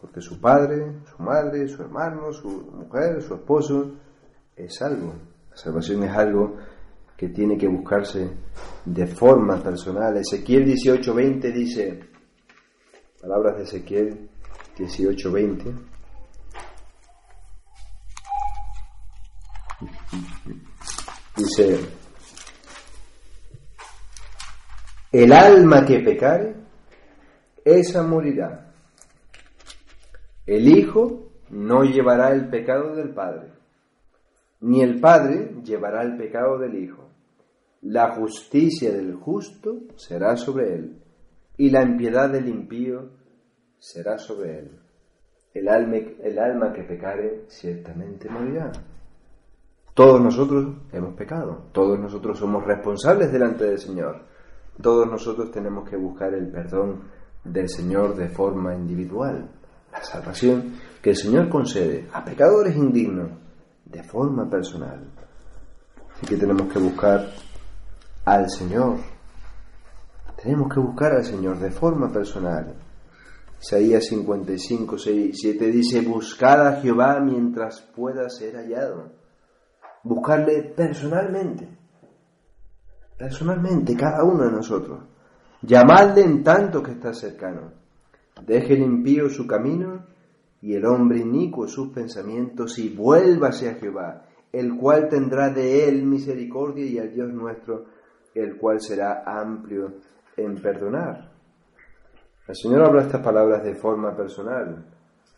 porque 0.00 0.22
su 0.22 0.40
padre, 0.40 1.02
su 1.14 1.22
madre, 1.22 1.68
su 1.68 1.82
hermano, 1.82 2.32
su 2.32 2.48
mujer, 2.48 3.20
su 3.20 3.34
esposo 3.34 3.90
es 4.56 4.74
salvo. 4.74 5.12
La 5.50 5.56
salvación 5.58 6.04
es 6.04 6.16
algo 6.16 6.56
que 7.20 7.28
tiene 7.28 7.58
que 7.58 7.68
buscarse 7.68 8.30
de 8.82 9.06
forma 9.06 9.62
personal. 9.62 10.16
Ezequiel 10.16 10.64
18:20 10.64 11.52
dice, 11.52 12.00
palabras 13.20 13.58
de 13.58 13.64
Ezequiel 13.64 14.30
18:20. 14.74 15.74
Dice, 21.36 21.80
el 25.12 25.32
alma 25.34 25.84
que 25.84 26.00
pecare, 26.00 26.56
esa 27.62 28.02
morirá. 28.02 28.72
El 30.46 30.68
Hijo 30.68 31.32
no 31.50 31.84
llevará 31.84 32.32
el 32.32 32.48
pecado 32.48 32.96
del 32.96 33.12
Padre, 33.12 33.52
ni 34.60 34.80
el 34.80 34.98
Padre 35.00 35.56
llevará 35.62 36.00
el 36.00 36.16
pecado 36.16 36.56
del 36.58 36.82
Hijo. 36.82 36.99
La 37.82 38.14
justicia 38.14 38.92
del 38.92 39.14
justo 39.14 39.78
será 39.96 40.36
sobre 40.36 40.74
él, 40.74 41.02
y 41.56 41.70
la 41.70 41.82
impiedad 41.82 42.28
del 42.28 42.46
impío 42.48 43.08
será 43.78 44.18
sobre 44.18 44.58
él. 44.58 44.78
El 45.54 45.68
alma, 45.68 46.72
que 46.74 46.82
pecare 46.82 47.46
ciertamente 47.48 48.28
morirá. 48.28 48.70
Todos 49.94 50.20
nosotros 50.20 50.76
hemos 50.92 51.14
pecado, 51.14 51.68
todos 51.72 51.98
nosotros 51.98 52.38
somos 52.38 52.64
responsables 52.64 53.32
delante 53.32 53.64
del 53.64 53.78
Señor, 53.78 54.26
todos 54.80 55.06
nosotros 55.08 55.50
tenemos 55.50 55.88
que 55.88 55.96
buscar 55.96 56.34
el 56.34 56.48
perdón 56.50 57.04
del 57.42 57.68
Señor 57.68 58.14
de 58.14 58.28
forma 58.28 58.74
individual, 58.74 59.50
la 59.90 60.02
salvación 60.02 60.74
que 61.02 61.10
el 61.10 61.16
Señor 61.16 61.48
concede 61.48 62.08
a 62.12 62.22
pecadores 62.24 62.76
indignos 62.76 63.30
de 63.86 64.02
forma 64.02 64.48
personal. 64.48 65.02
Así 66.12 66.26
que 66.26 66.36
tenemos 66.36 66.70
que 66.72 66.78
buscar 66.78 67.26
al 68.24 68.50
Señor, 68.50 68.98
tenemos 70.42 70.72
que 70.72 70.80
buscar 70.80 71.12
al 71.12 71.24
Señor 71.24 71.58
de 71.58 71.70
forma 71.70 72.10
personal. 72.10 72.74
Isaías 73.60 74.06
55, 74.06 74.98
6, 74.98 75.36
7 75.38 75.66
dice, 75.66 76.00
buscad 76.00 76.66
a 76.66 76.80
Jehová 76.80 77.20
mientras 77.20 77.80
pueda 77.80 78.28
ser 78.30 78.56
hallado. 78.56 79.12
Buscarle 80.02 80.62
personalmente, 80.74 81.68
personalmente, 83.18 83.94
cada 83.96 84.24
uno 84.24 84.44
de 84.44 84.52
nosotros. 84.52 85.00
Llamadle 85.60 86.22
en 86.22 86.42
tanto 86.42 86.82
que 86.82 86.92
está 86.92 87.12
cercano. 87.12 87.72
Deje 88.46 88.74
el 88.74 88.80
impío 88.80 89.28
su 89.28 89.46
camino 89.46 90.06
y 90.62 90.74
el 90.74 90.86
hombre 90.86 91.20
inicuo 91.20 91.68
sus 91.68 91.90
pensamientos 91.90 92.78
y 92.78 92.88
vuélvase 92.88 93.68
a 93.68 93.74
Jehová, 93.74 94.22
el 94.52 94.74
cual 94.76 95.08
tendrá 95.08 95.50
de 95.50 95.86
él 95.86 96.04
misericordia 96.06 96.86
y 96.86 96.98
al 96.98 97.12
Dios 97.12 97.30
nuestro, 97.30 97.84
el 98.34 98.56
cual 98.56 98.80
será 98.80 99.22
amplio 99.26 99.94
en 100.36 100.60
perdonar. 100.60 101.30
El 102.46 102.56
Señor 102.56 102.84
habla 102.84 103.02
estas 103.02 103.22
palabras 103.22 103.62
de 103.62 103.74
forma 103.74 104.16
personal. 104.16 104.84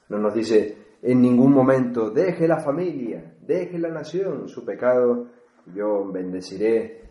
No 0.08 0.18
nos 0.18 0.34
dice 0.34 0.76
en 1.02 1.20
ningún 1.20 1.52
momento, 1.52 2.10
deje 2.10 2.46
la 2.46 2.60
familia, 2.60 3.34
deje 3.40 3.78
la 3.78 3.88
nación, 3.88 4.48
su 4.48 4.64
pecado, 4.64 5.26
yo 5.74 6.10
bendeciré 6.10 7.02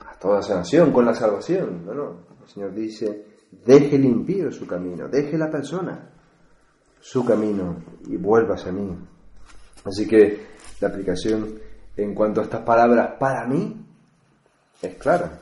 a 0.00 0.18
toda 0.18 0.40
esa 0.40 0.56
nación 0.56 0.92
con 0.92 1.04
la 1.04 1.14
salvación. 1.14 1.84
No, 1.84 1.94
no. 1.94 2.26
El 2.42 2.48
Señor 2.48 2.74
dice, 2.74 3.26
deje 3.64 3.98
limpio 3.98 4.50
su 4.50 4.66
camino, 4.66 5.08
deje 5.08 5.36
la 5.36 5.50
persona 5.50 6.12
su 7.00 7.24
camino 7.24 7.76
y 8.08 8.16
vuelvas 8.16 8.66
a 8.66 8.72
mí. 8.72 8.96
Así 9.84 10.08
que 10.08 10.46
la 10.80 10.88
aplicación 10.88 11.54
en 11.96 12.14
cuanto 12.14 12.40
a 12.40 12.44
estas 12.44 12.62
palabras 12.62 13.14
para 13.18 13.46
mí 13.46 13.85
es 14.82 14.94
clara. 14.96 15.40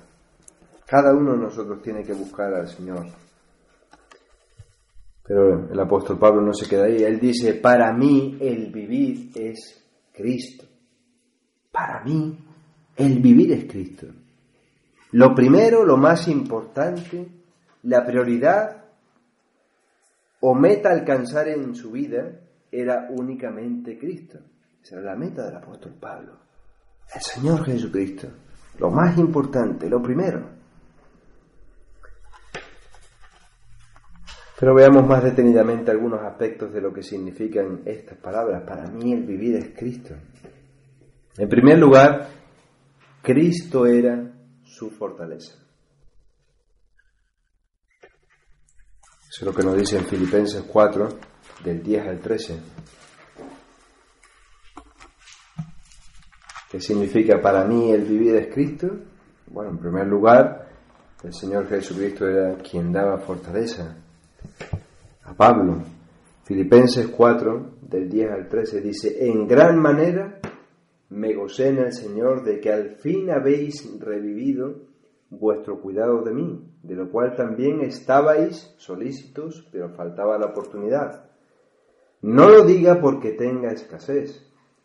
Cada 0.87 1.15
uno 1.15 1.33
de 1.33 1.39
nosotros 1.39 1.83
tiene 1.83 2.03
que 2.03 2.13
buscar 2.13 2.53
al 2.55 2.69
Señor. 2.69 3.07
Pero 5.27 5.71
el 5.73 5.81
apóstol 5.81 6.19
Pablo 6.19 6.43
no 6.43 6.53
se 6.53 6.69
queda 6.69 6.85
ahí. 6.85 7.03
Él 7.03 7.19
dice, 7.19 7.55
para 7.55 7.93
mí 7.93 8.37
el 8.41 8.71
vivir 8.71 9.31
es 9.35 9.83
Cristo. 10.13 10.67
Para 11.73 12.05
mí 12.05 12.39
el 12.97 13.21
vivir 13.21 13.53
es 13.53 13.65
Cristo. 13.65 14.07
Lo 15.13 15.35
primero, 15.35 15.85
lo 15.85 15.97
más 15.97 16.29
importante, 16.29 17.27
la 17.85 18.05
prioridad 18.05 18.85
o 20.41 20.55
meta 20.55 20.91
a 20.91 20.93
alcanzar 20.93 21.49
en 21.49 21.75
su 21.75 21.91
vida 21.91 22.41
era 22.71 23.09
únicamente 23.11 23.99
Cristo. 23.99 24.39
Esa 24.83 24.97
era 24.97 25.13
la 25.13 25.17
meta 25.17 25.47
del 25.47 25.57
apóstol 25.57 25.95
Pablo. 25.99 26.39
El 27.15 27.23
Señor 27.23 27.65
Jesucristo. 27.65 28.29
Lo 28.79 28.91
más 28.91 29.17
importante, 29.19 29.89
lo 29.89 30.03
primero. 30.03 30.55
Pero 34.59 34.75
veamos 34.75 35.07
más 35.07 35.23
detenidamente 35.23 35.91
algunos 35.91 36.23
aspectos 36.23 36.73
de 36.73 36.81
lo 36.81 36.93
que 36.93 37.03
significan 37.03 37.83
estas 37.85 38.19
palabras. 38.19 38.63
Para 38.63 38.87
mí 38.87 39.13
el 39.13 39.25
vivir 39.25 39.57
es 39.57 39.77
Cristo. 39.77 40.15
En 41.37 41.49
primer 41.49 41.79
lugar, 41.79 42.29
Cristo 43.23 43.87
era 43.87 44.33
su 44.65 44.91
fortaleza. 44.91 45.55
Eso 49.29 49.41
es 49.41 49.43
lo 49.43 49.55
que 49.55 49.65
nos 49.65 49.77
dice 49.77 49.99
en 49.99 50.05
Filipenses 50.05 50.63
4, 50.63 51.09
del 51.65 51.83
10 51.83 52.07
al 52.07 52.21
13. 52.21 52.61
¿Qué 56.75 56.81
significa 56.81 57.41
para 57.41 57.65
mí 57.67 57.93
el 57.93 58.03
vivir 58.03 58.35
es 58.35 58.53
Cristo? 58.53 58.89
Bueno, 59.47 59.71
en 59.71 59.79
primer 59.79 60.09
lugar, 60.09 60.67
el 61.23 61.33
Señor 61.33 61.69
Jesucristo 61.69 62.27
era 62.27 62.57
quien 62.57 62.91
daba 62.91 63.19
fortaleza 63.19 63.97
a 65.23 65.35
Pablo. 65.35 65.85
Filipenses 66.43 67.07
4, 67.17 67.77
del 67.81 68.11
10 68.11 68.29
al 68.29 68.49
13, 68.49 68.81
dice, 68.81 69.25
en 69.25 69.47
gran 69.47 69.79
manera 69.79 70.41
me 71.11 71.33
gocé 71.37 71.69
en 71.69 71.79
el 71.79 71.93
Señor 71.93 72.43
de 72.43 72.59
que 72.59 72.73
al 72.73 72.97
fin 72.97 73.31
habéis 73.31 73.89
revivido 74.01 74.75
vuestro 75.31 75.81
cuidado 75.81 76.25
de 76.25 76.35
mí, 76.35 76.61
de 76.83 76.97
lo 76.97 77.09
cual 77.09 77.37
también 77.37 77.83
estabais 77.83 78.75
solícitos, 78.79 79.65
pero 79.71 79.91
faltaba 79.91 80.39
la 80.39 80.47
oportunidad. 80.47 81.27
No 82.21 82.49
lo 82.49 82.65
diga 82.65 83.01
porque 83.01 83.31
tenga 83.31 83.71
escasez, 83.71 84.51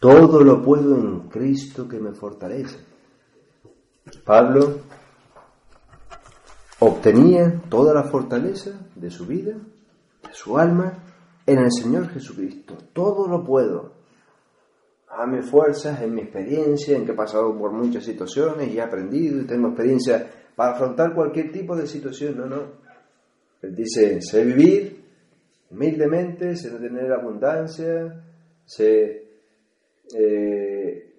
Todo 0.00 0.42
lo 0.42 0.62
puedo 0.62 0.96
en 0.96 1.28
Cristo 1.28 1.88
que 1.88 1.98
me 1.98 2.12
fortalece. 2.12 2.78
Pablo 4.24 4.80
obtenía 6.80 7.62
toda 7.68 7.94
la 7.94 8.04
fortaleza 8.04 8.72
de 8.94 9.10
su 9.10 9.26
vida, 9.26 9.54
de 9.54 10.34
su 10.34 10.58
alma, 10.58 11.02
en 11.46 11.58
el 11.58 11.72
Señor 11.72 12.08
Jesucristo. 12.10 12.76
Todo 12.92 13.26
lo 13.26 13.42
puedo. 13.44 13.94
A 15.08 15.26
mis 15.26 15.48
fuerzas, 15.48 16.02
en 16.02 16.14
mi 16.14 16.22
experiencia, 16.22 16.96
en 16.96 17.06
que 17.06 17.12
he 17.12 17.16
pasado 17.16 17.56
por 17.56 17.72
muchas 17.72 18.04
situaciones 18.04 18.68
y 18.68 18.76
he 18.76 18.82
aprendido 18.82 19.40
y 19.40 19.46
tengo 19.46 19.68
experiencia 19.68 20.30
para 20.54 20.72
afrontar 20.72 21.14
cualquier 21.14 21.50
tipo 21.50 21.74
de 21.74 21.86
situación. 21.86 22.36
No, 22.36 22.46
no. 22.46 22.62
Él 23.62 23.74
dice, 23.74 24.20
sé 24.20 24.44
vivir 24.44 25.04
humildemente, 25.70 26.54
sé 26.54 26.70
tener 26.70 27.10
abundancia, 27.12 28.22
sé 28.66 29.25
eh, 30.14 31.14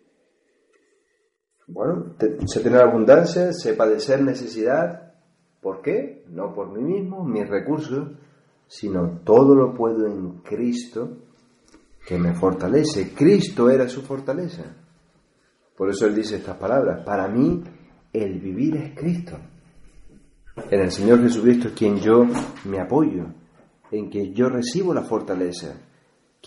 bueno, 1.67 2.15
sé 2.45 2.61
tener 2.61 2.81
abundancia, 2.81 3.51
sé 3.51 3.73
padecer 3.73 4.21
necesidad. 4.21 5.13
¿Por 5.61 5.81
qué? 5.81 6.23
No 6.29 6.53
por 6.53 6.71
mí 6.71 6.81
mismo, 6.81 7.25
mis 7.25 7.47
recursos, 7.47 8.11
sino 8.67 9.19
todo 9.23 9.55
lo 9.55 9.73
puedo 9.73 10.07
en 10.07 10.39
Cristo 10.39 11.17
que 12.05 12.17
me 12.17 12.33
fortalece. 12.33 13.13
Cristo 13.13 13.69
era 13.69 13.89
su 13.89 14.01
fortaleza. 14.01 14.63
Por 15.75 15.89
eso 15.89 16.07
él 16.07 16.15
dice 16.15 16.37
estas 16.37 16.57
palabras. 16.57 17.03
Para 17.05 17.27
mí 17.27 17.61
el 18.13 18.39
vivir 18.39 18.77
es 18.77 18.95
Cristo. 18.95 19.37
En 20.71 20.79
el 20.79 20.91
Señor 20.91 21.21
Jesucristo 21.21 21.67
es 21.67 21.73
quien 21.73 21.97
yo 21.97 22.25
me 22.65 22.79
apoyo, 22.79 23.25
en 23.91 24.09
quien 24.09 24.33
yo 24.33 24.49
recibo 24.49 24.93
la 24.93 25.03
fortaleza, 25.03 25.75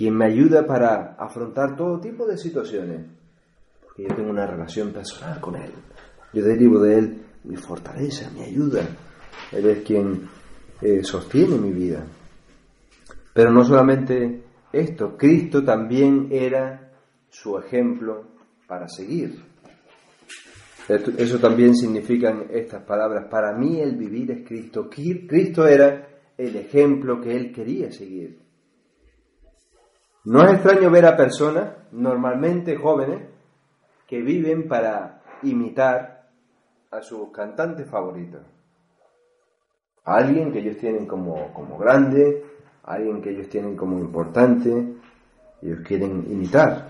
quien 0.01 0.17
me 0.17 0.25
ayuda 0.25 0.65
para 0.65 1.15
afrontar 1.19 1.77
todo 1.77 2.01
tipo 2.01 2.25
de 2.25 2.39
situaciones, 2.39 3.05
porque 3.85 4.05
yo 4.05 4.15
tengo 4.15 4.31
una 4.31 4.47
relación 4.47 4.95
personal 4.95 5.39
con 5.43 5.57
Él. 5.57 5.73
Yo 6.33 6.43
derivo 6.43 6.81
de 6.81 6.99
Él 6.99 7.23
mi 7.45 7.57
fortaleza, 7.57 8.31
mi 8.31 8.45
ayuda. 8.45 8.81
Él 9.53 9.67
es 9.67 9.83
quien 9.85 10.27
eh, 10.81 11.05
sostiene 11.05 11.59
mi 11.59 11.71
vida. 11.73 12.03
Pero 13.35 13.53
no 13.53 13.63
solamente 13.63 14.43
esto, 14.73 15.19
Cristo 15.19 15.63
también 15.63 16.29
era 16.31 16.93
su 17.29 17.59
ejemplo 17.59 18.25
para 18.67 18.89
seguir. 18.89 19.39
Eso 20.89 21.39
también 21.39 21.77
significan 21.77 22.47
estas 22.51 22.85
palabras. 22.85 23.27
Para 23.31 23.53
mí 23.53 23.79
el 23.83 23.97
vivir 23.97 24.31
es 24.31 24.49
Cristo. 24.49 24.89
Cristo 24.89 25.67
era 25.67 26.09
el 26.39 26.57
ejemplo 26.57 27.21
que 27.21 27.37
él 27.37 27.53
quería 27.53 27.93
seguir. 27.93 28.50
No 30.25 30.45
es 30.45 30.55
extraño 30.55 30.91
ver 30.91 31.07
a 31.07 31.17
personas, 31.17 31.73
normalmente 31.93 32.77
jóvenes, 32.77 33.23
que 34.07 34.21
viven 34.21 34.69
para 34.69 35.23
imitar 35.43 36.29
a 36.91 37.01
sus 37.01 37.31
cantantes 37.31 37.89
favoritos. 37.89 38.43
A 40.05 40.17
alguien 40.17 40.53
que 40.53 40.59
ellos 40.59 40.77
tienen 40.77 41.07
como, 41.07 41.53
como 41.55 41.79
grande, 41.79 42.45
alguien 42.83 43.23
que 43.23 43.31
ellos 43.31 43.49
tienen 43.49 43.77
como 43.77 43.99
importante, 43.99 44.97
ellos 45.63 45.81
quieren 45.87 46.27
imitar. 46.31 46.89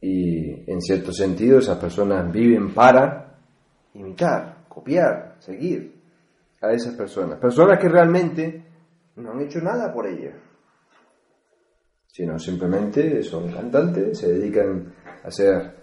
Y 0.00 0.70
en 0.70 0.80
cierto 0.80 1.12
sentido 1.12 1.58
esas 1.58 1.78
personas 1.78 2.32
viven 2.32 2.72
para 2.72 3.34
imitar, 3.94 4.64
copiar, 4.68 5.36
seguir 5.40 6.00
a 6.60 6.72
esas 6.72 6.94
personas. 6.94 7.38
Personas 7.38 7.78
que 7.78 7.88
realmente 7.88 8.69
no 9.16 9.32
han 9.32 9.40
hecho 9.40 9.60
nada 9.60 9.92
por 9.92 10.06
ellas, 10.06 10.34
sino 12.06 12.38
simplemente 12.38 13.22
son 13.22 13.50
cantantes, 13.50 14.18
se 14.18 14.32
dedican 14.32 14.92
a 15.24 15.28
hacer 15.28 15.74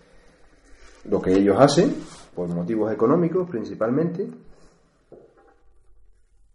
lo 1.06 1.22
que 1.22 1.34
ellos 1.34 1.58
hacen, 1.60 1.96
por 2.36 2.48
motivos 2.50 2.92
económicos 2.92 3.50
principalmente, 3.50 4.28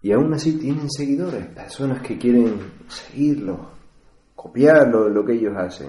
y 0.03 0.11
aún 0.13 0.35
así 0.35 0.59
tienen 0.59 0.91
seguidores, 0.91 1.47
personas 1.47 2.03
que 2.03 2.19
quieren 2.19 2.59
seguirlo, 2.89 3.71
copiar 4.35 4.89
lo, 4.89 5.25
que 5.25 5.35
ellos 5.35 5.55
hacen, 5.57 5.89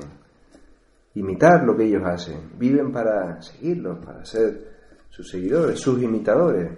imitar 1.15 1.63
lo 1.63 1.75
que 1.75 1.85
ellos 1.85 2.03
hacen, 2.05 2.51
viven 2.59 2.91
para 2.91 3.41
seguirlos, 3.41 4.05
para 4.05 4.23
ser 4.23 4.73
sus 5.09 5.27
seguidores, 5.29 5.79
sus 5.79 6.01
imitadores. 6.01 6.77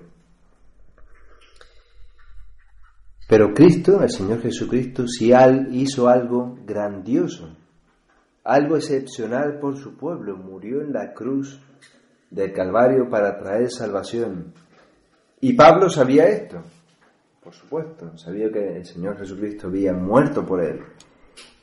Pero 3.27 3.53
Cristo, 3.53 4.01
el 4.03 4.09
Señor 4.09 4.41
Jesucristo, 4.41 5.07
sí 5.07 5.31
hizo 5.71 6.07
algo 6.07 6.59
grandioso, 6.63 7.57
algo 8.43 8.75
excepcional 8.75 9.57
por 9.59 9.77
su 9.77 9.97
pueblo. 9.97 10.37
Murió 10.37 10.81
en 10.81 10.93
la 10.93 11.11
cruz 11.13 11.59
del 12.29 12.53
Calvario 12.53 13.09
para 13.09 13.37
traer 13.37 13.71
salvación. 13.71 14.53
Y 15.41 15.53
Pablo 15.53 15.89
sabía 15.89 16.27
esto, 16.27 16.61
por 17.43 17.53
supuesto, 17.53 18.15
sabía 18.17 18.51
que 18.51 18.77
el 18.77 18.85
Señor 18.85 19.17
Jesucristo 19.17 19.67
había 19.67 19.93
muerto 19.93 20.45
por 20.45 20.63
él. 20.63 20.81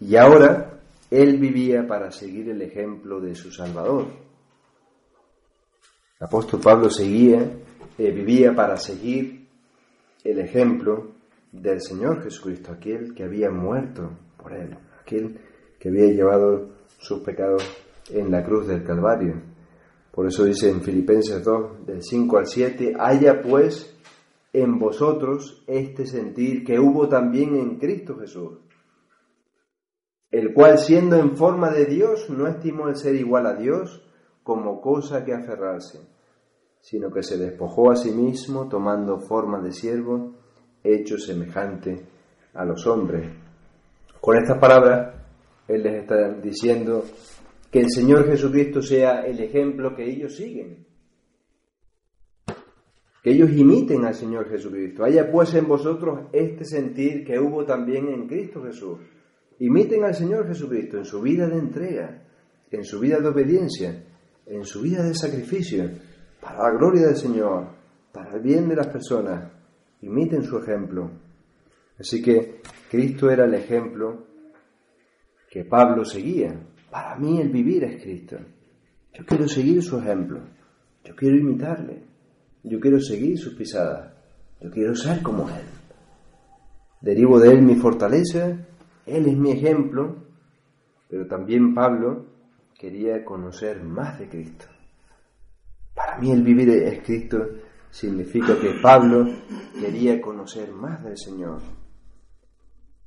Y 0.01 0.16
ahora 0.16 0.81
él 1.11 1.38
vivía 1.38 1.87
para 1.87 2.11
seguir 2.11 2.48
el 2.48 2.62
ejemplo 2.62 3.20
de 3.20 3.37
su 3.37 3.53
Salvador. 3.53 4.07
El 6.18 6.27
apóstol 6.27 6.61
Pablo 6.61 6.90
seguía, 6.90 7.40
eh, 7.98 8.11
vivía 8.11 8.53
para 8.55 8.77
seguir 8.77 9.46
el 10.25 10.38
ejemplo 10.38 11.12
del 11.52 11.82
Señor 11.82 12.22
Jesucristo, 12.22 12.72
aquel 12.72 13.14
que 13.14 13.24
había 13.24 13.50
muerto 13.50 14.10
por 14.36 14.54
él, 14.54 14.76
aquel 15.00 15.38
que 15.78 15.90
había 15.90 16.06
llevado 16.06 16.70
sus 16.98 17.20
pecados 17.20 17.62
en 18.10 18.30
la 18.30 18.42
cruz 18.42 18.66
del 18.66 18.82
Calvario. 18.82 19.34
Por 20.10 20.26
eso 20.26 20.44
dice 20.44 20.70
en 20.70 20.82
Filipenses 20.82 21.44
2, 21.44 21.86
del 21.86 22.02
5 22.02 22.38
al 22.38 22.46
7, 22.46 22.94
haya 22.98 23.40
pues 23.42 23.96
en 24.52 24.78
vosotros 24.78 25.62
este 25.66 26.06
sentir 26.06 26.64
que 26.64 26.78
hubo 26.78 27.08
también 27.08 27.56
en 27.56 27.78
Cristo 27.78 28.18
Jesús, 28.18 28.58
el 30.30 30.52
cual 30.52 30.78
siendo 30.78 31.16
en 31.16 31.36
forma 31.36 31.70
de 31.70 31.86
Dios 31.86 32.28
no 32.30 32.46
estimó 32.46 32.88
el 32.88 32.96
ser 32.96 33.14
igual 33.14 33.46
a 33.46 33.54
Dios 33.54 34.06
como 34.42 34.80
cosa 34.80 35.24
que 35.24 35.34
aferrarse, 35.34 36.00
sino 36.80 37.10
que 37.10 37.22
se 37.22 37.38
despojó 37.38 37.90
a 37.90 37.96
sí 37.96 38.10
mismo 38.10 38.68
tomando 38.68 39.20
forma 39.20 39.60
de 39.60 39.72
siervo, 39.72 40.41
hecho 40.82 41.18
semejante 41.18 41.96
a 42.54 42.64
los 42.64 42.86
hombres. 42.86 43.28
Con 44.20 44.36
estas 44.36 44.58
palabras, 44.58 45.14
Él 45.68 45.82
les 45.82 46.02
está 46.02 46.30
diciendo 46.34 47.04
que 47.70 47.80
el 47.80 47.90
Señor 47.90 48.26
Jesucristo 48.26 48.82
sea 48.82 49.22
el 49.22 49.40
ejemplo 49.40 49.94
que 49.94 50.04
ellos 50.04 50.36
siguen, 50.36 50.86
que 53.22 53.30
ellos 53.30 53.50
imiten 53.52 54.04
al 54.04 54.14
Señor 54.14 54.48
Jesucristo. 54.48 55.04
Haya 55.04 55.30
pues 55.30 55.54
en 55.54 55.66
vosotros 55.66 56.26
este 56.32 56.64
sentir 56.64 57.24
que 57.24 57.38
hubo 57.38 57.64
también 57.64 58.08
en 58.08 58.26
Cristo 58.26 58.62
Jesús. 58.62 58.98
Imiten 59.60 60.04
al 60.04 60.14
Señor 60.14 60.46
Jesucristo 60.48 60.98
en 60.98 61.04
su 61.04 61.22
vida 61.22 61.46
de 61.46 61.58
entrega, 61.58 62.24
en 62.70 62.84
su 62.84 62.98
vida 62.98 63.20
de 63.20 63.28
obediencia, 63.28 64.04
en 64.46 64.64
su 64.64 64.82
vida 64.82 65.04
de 65.04 65.14
sacrificio, 65.14 65.88
para 66.40 66.64
la 66.64 66.76
gloria 66.76 67.06
del 67.06 67.16
Señor, 67.16 67.68
para 68.12 68.34
el 68.34 68.42
bien 68.42 68.68
de 68.68 68.76
las 68.76 68.88
personas, 68.88 69.52
imiten 70.02 70.44
su 70.44 70.58
ejemplo. 70.58 71.10
Así 71.98 72.22
que 72.22 72.60
Cristo 72.90 73.30
era 73.30 73.44
el 73.44 73.54
ejemplo 73.54 74.26
que 75.50 75.64
Pablo 75.64 76.04
seguía. 76.04 76.54
Para 76.90 77.16
mí 77.16 77.40
el 77.40 77.48
vivir 77.48 77.84
es 77.84 78.02
Cristo. 78.02 78.36
Yo 79.14 79.24
quiero 79.24 79.48
seguir 79.48 79.82
su 79.82 79.98
ejemplo. 79.98 80.40
Yo 81.04 81.14
quiero 81.14 81.36
imitarle. 81.36 82.02
Yo 82.64 82.78
quiero 82.80 83.00
seguir 83.00 83.38
sus 83.38 83.54
pisadas. 83.54 84.12
Yo 84.60 84.70
quiero 84.70 84.94
ser 84.94 85.22
como 85.22 85.48
Él. 85.48 85.66
Derivo 87.00 87.40
de 87.40 87.52
Él 87.52 87.62
mi 87.62 87.76
fortaleza. 87.76 88.66
Él 89.06 89.26
es 89.26 89.36
mi 89.36 89.52
ejemplo. 89.52 90.24
Pero 91.08 91.26
también 91.26 91.74
Pablo 91.74 92.26
quería 92.78 93.24
conocer 93.24 93.82
más 93.82 94.18
de 94.18 94.28
Cristo. 94.28 94.66
Para 95.94 96.18
mí 96.18 96.30
el 96.32 96.42
vivir 96.42 96.70
es 96.70 97.02
Cristo 97.02 97.38
significa 97.92 98.59
que 98.59 98.81
Pablo 98.83 99.28
quería 99.78 100.20
conocer 100.20 100.72
más 100.72 101.05
del 101.05 101.16
Señor. 101.18 101.61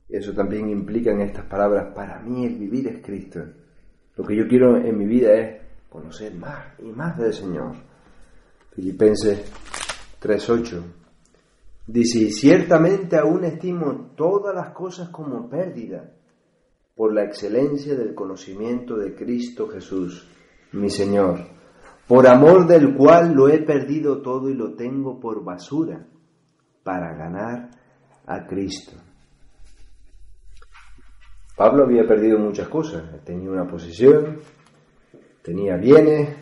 Eso 0.08 0.32
también 0.34 0.69
implica 0.69 1.12
en 1.12 1.21
estas 1.21 1.45
palabras, 1.48 1.93
para 1.95 2.19
mí 2.19 2.45
el 2.45 2.56
vivir 2.56 2.88
es 2.88 3.04
Cristo. 3.04 3.41
Lo 4.15 4.24
que 4.24 4.38
yo 4.38 4.48
quiero 4.48 4.78
en 4.78 4.95
mi 4.95 5.06
vida 5.06 5.34
es 5.34 5.62
conocer 5.89 6.36
más 6.36 6.80
y 6.80 6.91
más 6.91 7.17
del 7.17 7.34
Señor. 7.34 7.74
Filipenses 8.76 9.52
3.8 10.21 10.84
dice, 11.88 12.30
ciertamente 12.30 13.17
aún 13.17 13.43
estimo 13.43 14.12
todas 14.15 14.54
las 14.54 14.69
cosas 14.69 15.10
como 15.10 15.50
pérdida 15.50 16.12
por 16.95 17.12
la 17.12 17.24
excelencia 17.24 17.95
del 17.95 18.13
conocimiento 18.13 18.98
de 18.98 19.15
Cristo 19.15 19.67
Jesús, 19.67 20.30
mi 20.74 20.91
Señor 20.91 21.55
por 22.08 22.28
amor 22.28 22.68
del 22.68 22.96
cual 22.96 23.34
lo 23.34 23.50
he 23.50 23.60
perdido 23.60 24.22
todo 24.22 24.50
y 24.50 24.54
lo 24.54 24.76
tengo 24.76 25.20
por 25.20 25.44
basura, 25.44 26.06
para 26.84 27.15
ganar 27.15 27.72
a 28.28 28.46
Cristo. 28.46 28.94
Pablo 31.56 31.86
había 31.86 32.06
perdido 32.06 32.38
muchas 32.38 32.68
cosas, 32.68 33.04
tenía 33.24 33.50
una 33.50 33.65
posición, 33.65 34.39
tenía 35.41 35.78
bienes, 35.78 36.36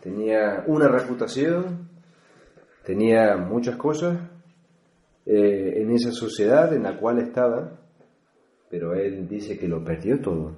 tenía 0.00 0.62
una 0.66 0.88
reputación, 0.88 1.88
tenía 2.84 3.36
muchas 3.36 3.76
cosas 3.76 4.18
eh, 5.24 5.74
en 5.76 5.90
esa 5.92 6.12
sociedad 6.12 6.72
en 6.74 6.82
la 6.82 6.98
cual 6.98 7.18
estaba, 7.18 7.72
pero 8.68 8.94
él 8.94 9.26
dice 9.26 9.58
que 9.58 9.68
lo 9.68 9.82
perdió 9.82 10.20
todo. 10.20 10.56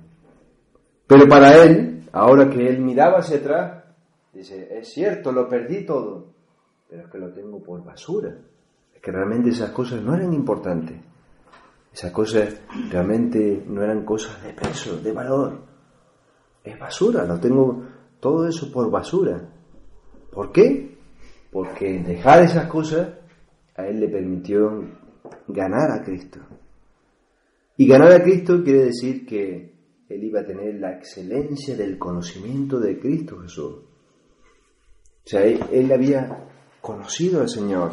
Pero 1.06 1.28
para 1.28 1.62
él, 1.62 2.02
ahora 2.12 2.50
que 2.50 2.66
él 2.66 2.80
miraba 2.80 3.18
hacia 3.18 3.38
atrás, 3.38 3.83
dice, 4.34 4.68
es 4.78 4.92
cierto, 4.92 5.32
lo 5.32 5.48
perdí 5.48 5.84
todo, 5.84 6.26
pero 6.88 7.02
es 7.02 7.08
que 7.10 7.18
lo 7.18 7.32
tengo 7.32 7.62
por 7.62 7.84
basura. 7.84 8.36
Es 8.94 9.00
que 9.00 9.10
realmente 9.10 9.50
esas 9.50 9.70
cosas 9.70 10.02
no 10.02 10.14
eran 10.14 10.32
importantes. 10.32 10.96
Esas 11.92 12.10
cosas 12.10 12.60
realmente 12.90 13.64
no 13.68 13.82
eran 13.82 14.04
cosas 14.04 14.42
de 14.42 14.52
peso, 14.52 15.00
de 15.00 15.12
valor. 15.12 15.60
Es 16.64 16.78
basura, 16.78 17.24
lo 17.24 17.38
tengo 17.38 17.84
todo 18.18 18.48
eso 18.48 18.72
por 18.72 18.90
basura. 18.90 19.48
¿Por 20.32 20.50
qué? 20.50 20.98
Porque 21.52 22.00
dejar 22.00 22.42
esas 22.42 22.66
cosas 22.66 23.10
a 23.76 23.86
él 23.86 24.00
le 24.00 24.08
permitió 24.08 24.84
ganar 25.46 25.92
a 25.92 26.02
Cristo. 26.02 26.40
Y 27.76 27.86
ganar 27.86 28.12
a 28.12 28.22
Cristo 28.22 28.62
quiere 28.64 28.86
decir 28.86 29.24
que 29.24 29.74
él 30.08 30.24
iba 30.24 30.40
a 30.40 30.46
tener 30.46 30.74
la 30.80 30.92
excelencia 30.96 31.76
del 31.76 31.98
conocimiento 31.98 32.80
de 32.80 32.98
Cristo 32.98 33.40
Jesús. 33.40 33.93
O 35.26 35.28
sea, 35.28 35.42
él, 35.42 35.64
él 35.72 35.92
había 35.92 36.48
conocido 36.80 37.40
al 37.40 37.48
Señor 37.48 37.92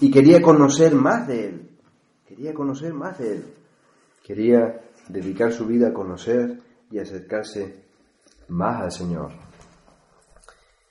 y 0.00 0.10
quería 0.10 0.40
conocer 0.40 0.94
más 0.94 1.26
de 1.26 1.46
Él. 1.46 1.70
Quería 2.26 2.54
conocer 2.54 2.94
más 2.94 3.18
de 3.18 3.32
Él. 3.32 3.44
Quería 4.22 4.80
dedicar 5.08 5.52
su 5.52 5.66
vida 5.66 5.88
a 5.88 5.92
conocer 5.92 6.60
y 6.90 6.98
acercarse 6.98 7.84
más 8.48 8.82
al 8.82 8.92
Señor. 8.92 9.32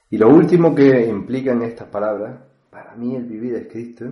Y 0.10 0.18
lo 0.18 0.30
último 0.30 0.74
que 0.74 1.06
implican 1.06 1.62
estas 1.62 1.90
palabras, 1.90 2.42
para 2.70 2.96
mí 2.96 3.16
el 3.16 3.26
vivir 3.26 3.56
es 3.56 3.68
Cristo, 3.72 4.06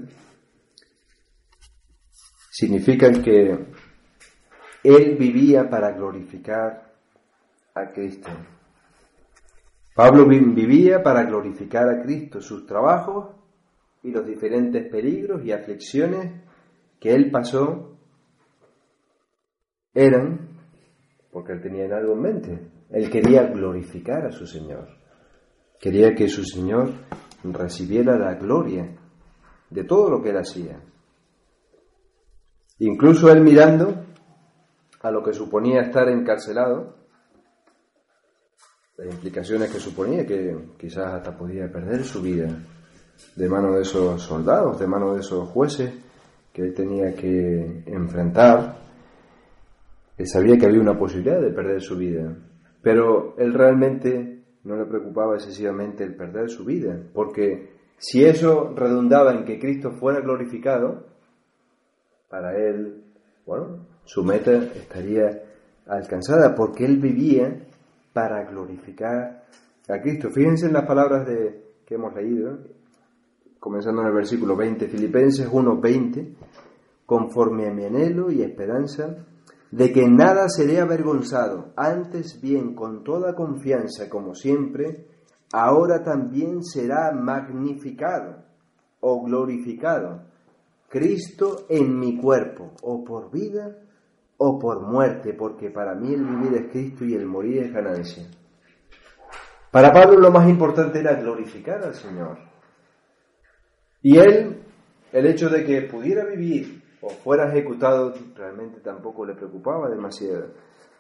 significan 2.51 3.21
que 3.21 3.65
Él 4.83 5.17
vivía 5.17 5.69
para 5.69 5.91
glorificar 5.91 6.93
a 7.73 7.91
Cristo. 7.91 8.29
Pablo 9.95 10.27
vivía 10.27 11.01
para 11.01 11.23
glorificar 11.23 11.87
a 11.87 12.03
Cristo, 12.03 12.41
sus 12.41 12.65
trabajos 12.65 13.33
y 14.03 14.11
los 14.11 14.27
diferentes 14.27 14.89
peligros 14.91 15.43
y 15.45 15.53
aflicciones 15.53 16.33
que 16.99 17.13
él 17.13 17.31
pasó 17.31 17.97
eran 19.93 20.49
porque 21.31 21.53
él 21.53 21.61
tenía 21.61 21.85
en 21.85 21.93
algo 21.93 22.13
en 22.13 22.21
mente. 22.21 22.71
Él 22.89 23.09
quería 23.09 23.43
glorificar 23.43 24.25
a 24.25 24.31
su 24.31 24.45
Señor. 24.45 24.89
Quería 25.79 26.13
que 26.13 26.27
su 26.27 26.43
Señor 26.43 26.91
recibiera 27.43 28.17
la 28.17 28.35
gloria 28.35 28.97
de 29.69 29.83
todo 29.85 30.09
lo 30.09 30.21
que 30.21 30.31
él 30.31 30.37
hacía. 30.37 30.77
Incluso 32.79 33.31
él 33.31 33.41
mirando 33.41 34.05
a 35.01 35.09
lo 35.09 35.23
que 35.23 35.31
suponía 35.31 35.81
estar 35.81 36.09
encarcelado, 36.09 37.04
las 38.97 39.13
implicaciones 39.13 39.71
que 39.71 39.79
suponía 39.79 40.25
que 40.25 40.55
quizás 40.77 41.13
hasta 41.13 41.35
podía 41.35 41.71
perder 41.71 42.03
su 42.03 42.21
vida 42.21 42.47
de 43.35 43.49
mano 43.49 43.73
de 43.73 43.81
esos 43.81 44.21
soldados, 44.21 44.79
de 44.79 44.87
mano 44.87 45.13
de 45.13 45.19
esos 45.19 45.49
jueces 45.49 45.93
que 46.53 46.61
él 46.61 46.73
tenía 46.73 47.13
que 47.13 47.83
enfrentar. 47.85 48.77
Él 50.17 50.27
sabía 50.27 50.57
que 50.57 50.65
había 50.65 50.79
una 50.79 50.97
posibilidad 50.97 51.41
de 51.41 51.51
perder 51.51 51.81
su 51.81 51.97
vida, 51.97 52.33
pero 52.81 53.35
él 53.37 53.53
realmente 53.53 54.43
no 54.63 54.77
le 54.77 54.85
preocupaba 54.85 55.35
excesivamente 55.35 56.03
el 56.03 56.15
perder 56.15 56.49
su 56.49 56.63
vida, 56.63 56.97
porque 57.13 57.75
si 57.97 58.23
eso 58.23 58.73
redundaba 58.75 59.33
en 59.33 59.43
que 59.43 59.59
Cristo 59.59 59.91
fuera 59.91 60.21
glorificado, 60.21 61.05
para 62.29 62.57
él, 62.57 63.03
bueno, 63.45 63.85
su 64.05 64.23
meta 64.23 64.51
estaría 64.53 65.43
alcanzada, 65.85 66.55
porque 66.55 66.85
él 66.85 66.97
vivía 66.97 67.65
para 68.15 68.45
glorificar 68.45 69.43
a 69.89 70.01
Cristo. 70.01 70.29
Fíjense 70.29 70.67
en 70.67 70.73
las 70.73 70.87
palabras 70.87 71.27
de, 71.27 71.65
que 71.85 71.95
hemos 71.95 72.15
leído, 72.15 72.59
comenzando 73.59 74.03
en 74.03 74.07
el 74.07 74.13
versículo 74.13 74.55
20, 74.55 74.87
Filipenses 74.87 75.51
1:20, 75.51 76.33
conforme 77.05 77.67
a 77.67 77.73
mi 77.73 77.83
anhelo 77.83 78.31
y 78.31 78.41
esperanza 78.41 79.17
de 79.69 79.91
que 79.91 80.07
nada 80.07 80.47
seré 80.47 80.79
avergonzado, 80.79 81.73
antes 81.75 82.39
bien 82.41 82.73
con 82.73 83.03
toda 83.03 83.35
confianza 83.35 84.07
como 84.09 84.33
siempre, 84.33 85.07
ahora 85.51 86.01
también 86.01 86.63
será 86.63 87.11
magnificado 87.11 88.45
o 89.01 89.25
glorificado 89.25 90.21
Cristo 90.87 91.65
en 91.67 91.99
mi 91.99 92.17
cuerpo, 92.17 92.71
o 92.81 93.03
por 93.03 93.29
vida 93.29 93.75
o 94.37 94.59
por 94.59 94.81
muerte, 94.81 95.33
porque 95.33 95.69
para 95.69 95.95
mí 95.95 96.13
el 96.13 96.23
vivir 96.23 96.53
es 96.53 96.71
Cristo 96.71 97.05
y 97.05 97.13
el 97.13 97.25
morir 97.25 97.63
es 97.63 97.73
ganancia. 97.73 98.23
Para 99.71 99.91
Pablo 99.91 100.19
lo 100.19 100.31
más 100.31 100.47
importante 100.49 100.99
era 100.99 101.15
glorificar 101.15 101.83
al 101.83 101.93
Señor. 101.93 102.37
Y 104.01 104.17
él, 104.17 104.61
el 105.11 105.25
hecho 105.25 105.49
de 105.49 105.63
que 105.65 105.81
pudiera 105.83 106.25
vivir 106.25 106.81
o 107.01 107.09
fuera 107.09 107.49
ejecutado, 107.49 108.13
realmente 108.35 108.79
tampoco 108.79 109.25
le 109.25 109.35
preocupaba 109.35 109.89
demasiado, 109.89 110.53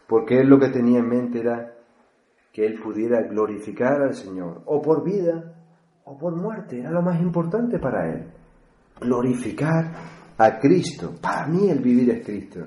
porque 0.07 0.39
él 0.39 0.47
lo 0.47 0.59
que 0.59 0.69
tenía 0.69 0.99
en 0.99 1.07
mente 1.07 1.39
era 1.39 1.73
que 2.51 2.65
él 2.65 2.79
pudiera 2.81 3.21
glorificar 3.23 4.01
al 4.01 4.13
Señor, 4.13 4.61
o 4.65 4.81
por 4.81 5.03
vida 5.03 5.53
o 6.05 6.17
por 6.17 6.35
muerte, 6.35 6.79
era 6.79 6.91
lo 6.91 7.01
más 7.01 7.19
importante 7.19 7.79
para 7.79 8.07
él. 8.07 8.31
Glorificar 9.01 9.91
a 10.37 10.59
Cristo. 10.59 11.15
Para 11.19 11.47
mí 11.47 11.69
el 11.69 11.79
vivir 11.79 12.11
es 12.11 12.25
Cristo. 12.25 12.61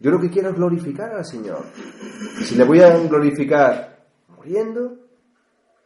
Yo 0.00 0.10
lo 0.10 0.20
que 0.20 0.30
quiero 0.30 0.50
es 0.50 0.56
glorificar 0.56 1.14
al 1.14 1.24
Señor. 1.24 1.64
Si 2.42 2.56
le 2.56 2.64
voy 2.64 2.80
a 2.80 2.96
glorificar 2.98 4.06
muriendo, 4.28 4.98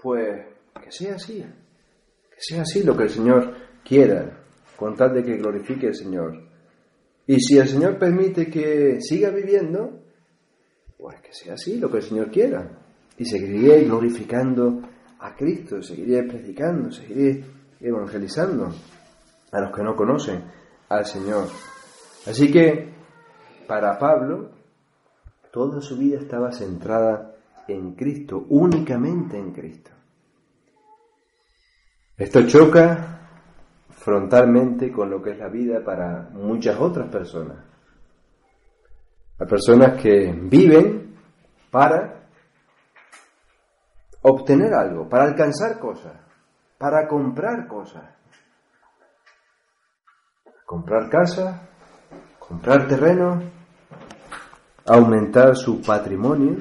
pues 0.03 0.47
que 0.83 0.91
sea 0.91 1.17
así. 1.17 1.45
Que 2.31 2.39
sea 2.39 2.63
así 2.63 2.83
lo 2.83 2.97
que 2.97 3.05
el 3.05 3.11
Señor 3.11 3.55
quiera, 3.85 4.45
con 4.77 4.97
tal 4.97 5.15
de 5.15 5.23
que 5.23 5.37
glorifique 5.37 5.89
al 5.89 5.95
Señor. 5.95 6.43
Y 7.27 7.41
si 7.41 7.59
el 7.59 7.69
Señor 7.69 7.99
permite 7.99 8.49
que 8.49 9.01
siga 9.01 9.31
viviendo, 9.31 10.03
pues 10.97 11.21
que 11.21 11.33
sea 11.33 11.55
así 11.55 11.79
lo 11.79 11.91
que 11.91 11.99
el 11.99 12.03
Señor 12.03 12.31
quiera. 12.31 12.71
Y 13.19 13.25
seguiré 13.25 13.85
glorificando 13.85 14.81
a 15.21 15.35
Cristo, 15.35 15.83
seguiré 15.83 16.23
predicando, 16.23 16.91
seguiré 16.91 17.45
evangelizando 17.81 18.73
a 19.53 19.61
los 19.61 19.77
que 19.77 19.83
no 19.83 19.95
conocen 19.95 20.45
al 20.89 21.05
Señor. 21.05 21.49
Así 22.27 22.51
que 22.51 22.98
para 23.69 23.99
Pablo, 23.99 24.51
toda 25.53 25.81
su 25.81 25.97
vida 25.97 26.19
estaba 26.19 26.51
centrada 26.51 27.35
en 27.69 27.95
Cristo, 27.95 28.47
únicamente 28.49 29.39
en 29.39 29.53
Cristo. 29.53 29.91
Esto 32.17 32.47
choca 32.47 33.19
frontalmente 33.91 34.91
con 34.91 35.11
lo 35.11 35.23
que 35.23 35.33
es 35.33 35.39
la 35.39 35.49
vida 35.49 35.85
para 35.85 36.31
muchas 36.33 36.81
otras 36.81 37.09
personas. 37.11 37.59
Hay 39.39 39.47
personas 39.47 40.01
que 40.03 40.33
viven 40.33 41.15
para 41.71 42.23
obtener 44.23 44.73
algo, 44.75 45.09
para 45.09 45.25
alcanzar 45.25 45.79
cosas, 45.79 46.15
para 46.79 47.07
comprar 47.07 47.69
cosas. 47.69 48.05
Comprar 50.65 51.09
casa, 51.09 51.69
comprar 52.39 52.89
terreno, 52.89 53.58
aumentar 54.89 55.55
su 55.55 55.83
patrimonio 55.83 56.57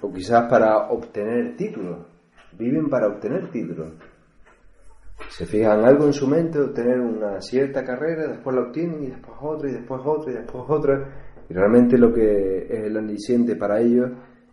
o 0.00 0.12
quizás 0.12 0.48
para 0.48 0.88
obtener 0.90 1.56
títulos. 1.56 2.06
Viven 2.58 2.88
para 2.88 3.08
obtener 3.08 3.50
títulos. 3.50 3.92
Se 5.28 5.44
fijan 5.44 5.84
algo 5.84 6.06
en 6.06 6.12
su 6.14 6.26
mente, 6.26 6.58
obtener 6.58 6.98
una 6.98 7.40
cierta 7.42 7.84
carrera, 7.84 8.26
después 8.26 8.56
la 8.56 8.62
obtienen 8.62 9.04
y 9.04 9.06
después 9.08 9.36
otra 9.40 9.68
y 9.68 9.72
después 9.74 10.00
otra 10.04 10.32
y 10.32 10.34
después 10.36 10.64
otra. 10.68 11.08
Y 11.48 11.52
realmente 11.52 11.98
lo 11.98 12.12
que 12.12 12.66
es 12.70 12.84
el 12.86 12.96
aliciente 12.96 13.56
para 13.56 13.80
ellos 13.80 14.10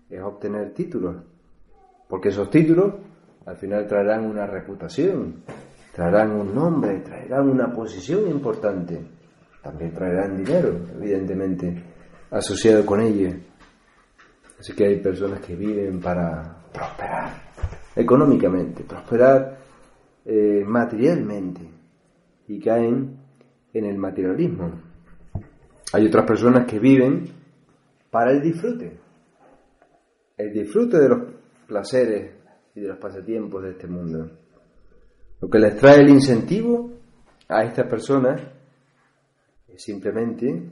es 0.09 0.21
obtener 0.21 0.73
títulos. 0.73 1.15
Porque 2.09 2.29
esos 2.29 2.49
títulos 2.49 2.93
al 3.45 3.55
final 3.55 3.87
traerán 3.87 4.25
una 4.25 4.45
reputación, 4.45 5.43
traerán 5.93 6.31
un 6.31 6.53
nombre, 6.53 6.99
traerán 6.99 7.49
una 7.49 7.71
posición 7.71 8.27
importante. 8.27 9.01
También 9.61 9.93
traerán 9.93 10.37
dinero, 10.37 10.77
evidentemente 10.95 11.86
asociado 12.31 12.85
con 12.85 13.01
ella. 13.01 13.37
Así 14.59 14.73
que 14.73 14.85
hay 14.85 14.99
personas 14.99 15.39
que 15.39 15.55
viven 15.55 15.99
para 15.99 16.57
prosperar, 16.73 17.31
económicamente, 17.95 18.83
prosperar 18.83 19.57
eh, 20.25 20.63
materialmente 20.65 21.61
y 22.47 22.59
caen 22.59 23.17
en 23.73 23.85
el 23.85 23.97
materialismo. 23.97 24.81
Hay 25.93 26.07
otras 26.07 26.25
personas 26.25 26.65
que 26.65 26.79
viven 26.79 27.29
para 28.09 28.31
el 28.31 28.41
disfrute, 28.41 28.97
el 30.37 30.53
disfrute 30.53 30.97
de 30.97 31.09
los 31.09 31.19
placeres 31.67 32.31
y 32.75 32.81
de 32.81 32.87
los 32.87 32.97
pasatiempos 32.97 33.63
de 33.63 33.71
este 33.71 33.87
mundo. 33.87 34.29
Lo 35.39 35.49
que 35.49 35.59
les 35.59 35.77
trae 35.77 36.01
el 36.01 36.09
incentivo 36.09 36.91
a 37.47 37.63
estas 37.63 37.87
personas 37.87 38.41
es 39.67 39.81
simplemente 39.81 40.71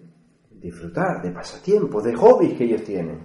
disfrutar 0.59 1.21
de 1.21 1.31
pasatiempos, 1.31 2.03
de 2.03 2.15
hobbies 2.15 2.57
que 2.57 2.65
ellos 2.65 2.83
tienen. 2.83 3.19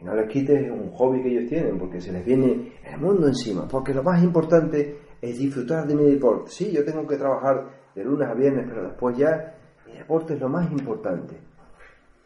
Y 0.00 0.04
no 0.04 0.14
les 0.14 0.28
quites 0.28 0.70
un 0.70 0.90
hobby 0.92 1.22
que 1.22 1.28
ellos 1.30 1.48
tienen, 1.48 1.78
porque 1.78 2.00
se 2.00 2.12
les 2.12 2.24
viene 2.24 2.72
el 2.84 3.00
mundo 3.00 3.26
encima. 3.28 3.66
Porque 3.66 3.94
lo 3.94 4.02
más 4.02 4.22
importante 4.22 4.98
es 5.20 5.38
disfrutar 5.38 5.86
de 5.86 5.94
mi 5.94 6.04
deporte. 6.04 6.50
Sí, 6.50 6.70
yo 6.70 6.84
tengo 6.84 7.06
que 7.06 7.16
trabajar 7.16 7.66
de 7.94 8.04
lunes 8.04 8.28
a 8.28 8.34
viernes, 8.34 8.66
pero 8.68 8.84
después 8.84 9.16
ya 9.16 9.54
mi 9.86 9.96
deporte 9.96 10.34
es 10.34 10.40
lo 10.40 10.48
más 10.48 10.70
importante. 10.70 11.36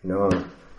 No 0.03 0.29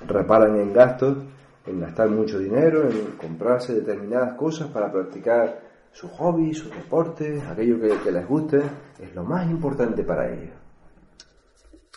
reparan 0.05 0.59
en 0.59 0.73
gastos, 0.73 1.17
en 1.65 1.79
gastar 1.79 2.09
mucho 2.09 2.39
dinero, 2.39 2.89
en 2.89 3.17
comprarse 3.17 3.75
determinadas 3.75 4.33
cosas 4.33 4.67
para 4.69 4.91
practicar 4.91 5.61
su 5.91 6.09
hobby, 6.09 6.53
sus 6.53 6.71
deportes, 6.71 7.43
aquello 7.45 7.79
que, 7.79 7.89
que 8.03 8.11
les 8.11 8.27
guste, 8.27 8.61
es 8.99 9.13
lo 9.15 9.23
más 9.23 9.49
importante 9.49 10.03
para 10.03 10.31
ellos. 10.31 10.55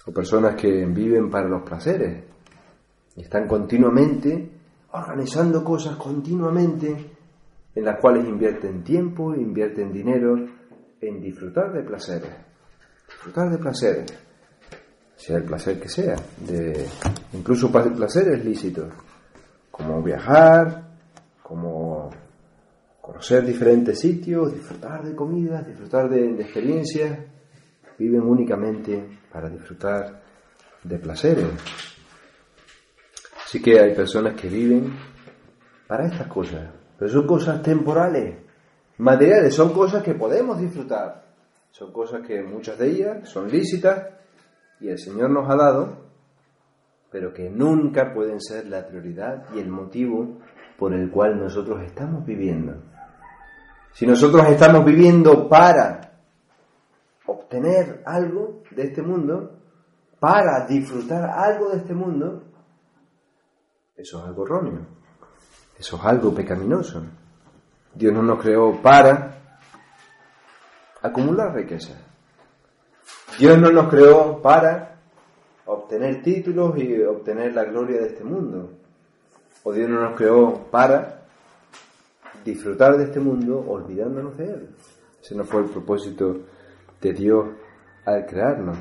O 0.06 0.12
personas 0.12 0.54
que 0.54 0.84
viven 0.86 1.30
para 1.30 1.48
los 1.48 1.62
placeres. 1.62 2.24
Y 3.16 3.22
están 3.22 3.46
continuamente 3.46 4.50
organizando 4.92 5.64
cosas 5.64 5.96
continuamente 5.96 7.14
en 7.74 7.84
las 7.84 7.98
cuales 8.00 8.26
invierten 8.26 8.84
tiempo, 8.84 9.34
invierten 9.34 9.92
dinero 9.92 10.36
en 11.00 11.20
disfrutar 11.20 11.72
de 11.72 11.82
placeres. 11.82 12.30
Disfrutar 13.08 13.50
de 13.50 13.58
placeres, 13.58 14.18
sea 15.16 15.36
el 15.36 15.44
placer 15.44 15.80
que 15.80 15.88
sea, 15.88 16.16
de 16.46 16.86
incluso 17.32 17.70
placeres 17.70 18.44
lícitos, 18.44 18.92
como 19.70 20.02
viajar, 20.02 20.96
como 21.42 22.10
conocer 23.00 23.44
diferentes 23.44 23.98
sitios, 23.98 24.54
disfrutar 24.54 25.04
de 25.04 25.14
comidas, 25.14 25.66
disfrutar 25.66 26.08
de, 26.08 26.34
de 26.34 26.42
experiencias, 26.42 27.18
viven 27.98 28.22
únicamente 28.22 29.18
para 29.34 29.50
disfrutar 29.50 30.22
de 30.84 30.98
placeres. 31.00 31.46
Así 33.44 33.60
que 33.60 33.80
hay 33.80 33.92
personas 33.92 34.40
que 34.40 34.48
viven 34.48 34.96
para 35.88 36.06
estas 36.06 36.28
cosas, 36.28 36.70
pero 36.96 37.10
son 37.10 37.26
cosas 37.26 37.60
temporales, 37.60 38.36
materiales, 38.98 39.52
son 39.52 39.72
cosas 39.72 40.04
que 40.04 40.14
podemos 40.14 40.60
disfrutar, 40.60 41.24
son 41.72 41.92
cosas 41.92 42.24
que 42.24 42.44
muchas 42.44 42.78
de 42.78 42.88
ellas 42.88 43.28
son 43.28 43.50
lícitas 43.50 44.06
y 44.78 44.88
el 44.88 44.98
Señor 44.98 45.30
nos 45.30 45.50
ha 45.50 45.56
dado, 45.56 46.04
pero 47.10 47.34
que 47.34 47.50
nunca 47.50 48.14
pueden 48.14 48.40
ser 48.40 48.66
la 48.66 48.86
prioridad 48.86 49.46
y 49.52 49.58
el 49.58 49.68
motivo 49.68 50.38
por 50.78 50.94
el 50.94 51.10
cual 51.10 51.40
nosotros 51.40 51.82
estamos 51.82 52.24
viviendo. 52.24 52.76
Si 53.92 54.06
nosotros 54.06 54.46
estamos 54.48 54.84
viviendo 54.84 55.48
para 55.48 56.13
obtener 57.54 58.02
algo 58.04 58.62
de 58.70 58.82
este 58.84 59.02
mundo, 59.02 59.58
para 60.18 60.66
disfrutar 60.66 61.30
algo 61.30 61.70
de 61.70 61.78
este 61.78 61.94
mundo, 61.94 62.42
eso 63.94 64.18
es 64.18 64.24
algo 64.24 64.44
erróneo, 64.44 64.86
eso 65.78 65.96
es 65.96 66.04
algo 66.04 66.34
pecaminoso. 66.34 67.02
Dios 67.94 68.12
no 68.12 68.22
nos 68.22 68.42
creó 68.42 68.80
para 68.82 69.36
acumular 71.02 71.54
riqueza. 71.54 71.94
Dios 73.38 73.58
no 73.58 73.70
nos 73.70 73.88
creó 73.88 74.40
para 74.40 74.96
obtener 75.66 76.22
títulos 76.22 76.76
y 76.78 77.02
obtener 77.02 77.54
la 77.54 77.64
gloria 77.64 78.00
de 78.00 78.06
este 78.08 78.24
mundo. 78.24 78.70
O 79.62 79.72
Dios 79.72 79.88
no 79.88 80.00
nos 80.00 80.16
creó 80.16 80.66
para 80.70 81.22
disfrutar 82.44 82.96
de 82.96 83.04
este 83.04 83.20
mundo 83.20 83.64
olvidándonos 83.66 84.36
de 84.36 84.44
Él. 84.44 84.70
Ese 85.22 85.34
no 85.34 85.44
fue 85.44 85.62
el 85.62 85.70
propósito 85.70 86.40
de 87.04 87.12
Dios 87.12 87.48
al 88.06 88.24
crearnos. 88.24 88.78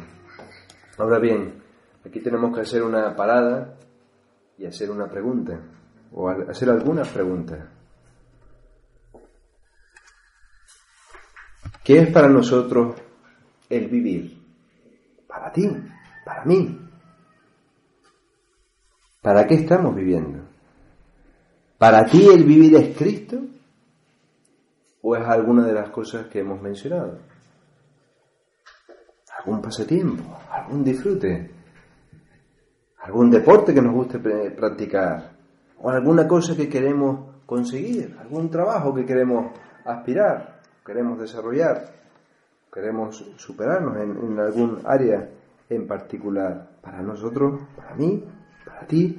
Ahora 0.98 1.20
bien, 1.20 1.62
aquí 2.06 2.22
tenemos 2.22 2.56
que 2.56 2.62
hacer 2.62 2.82
una 2.82 3.14
parada 3.16 3.76
y 4.58 4.66
hacer 4.66 4.90
una 4.90 5.10
pregunta, 5.10 5.60
o 6.14 6.30
hacer 6.30 6.70
algunas 6.70 7.10
preguntas. 7.10 7.68
¿Qué 11.84 12.00
es 12.00 12.14
para 12.14 12.30
nosotros 12.30 12.96
el 13.70 13.90
vivir? 13.90 14.42
Para 15.28 15.52
ti, 15.52 15.70
para 16.24 16.46
mí. 16.46 16.80
¿Para 19.22 19.46
qué 19.46 19.56
estamos 19.56 19.94
viviendo? 19.94 20.40
¿Para 21.78 22.06
ti 22.06 22.26
el 22.34 22.46
vivir 22.46 22.76
es 22.76 22.98
Cristo? 22.98 23.42
¿O 25.02 25.14
es 25.18 25.26
alguna 25.28 25.66
de 25.68 25.74
las 25.74 25.90
cosas 25.90 26.28
que 26.28 26.40
hemos 26.40 26.62
mencionado? 26.62 27.33
¿Algún 29.44 29.62
pasatiempo? 29.62 30.24
¿Algún 30.52 30.84
disfrute? 30.84 31.52
¿Algún 33.00 33.30
deporte 33.30 33.74
que 33.74 33.82
nos 33.82 33.94
guste 33.94 34.20
practicar? 34.20 35.32
¿O 35.80 35.90
alguna 35.90 36.28
cosa 36.28 36.56
que 36.56 36.70
queremos 36.70 37.42
conseguir? 37.46 38.16
¿Algún 38.20 38.50
trabajo 38.50 38.94
que 38.94 39.06
queremos 39.06 39.52
aspirar? 39.86 40.62
¿Queremos 40.86 41.20
desarrollar? 41.20 41.92
¿Queremos 42.72 43.24
superarnos 43.36 43.98
en, 43.98 44.32
en 44.32 44.40
algún 44.40 44.80
área 44.86 45.30
en 45.70 45.88
particular? 45.88 46.70
Para 46.82 47.02
nosotros, 47.02 47.62
para 47.76 47.96
mí, 47.96 48.24
para 48.66 48.88
ti, 48.88 49.18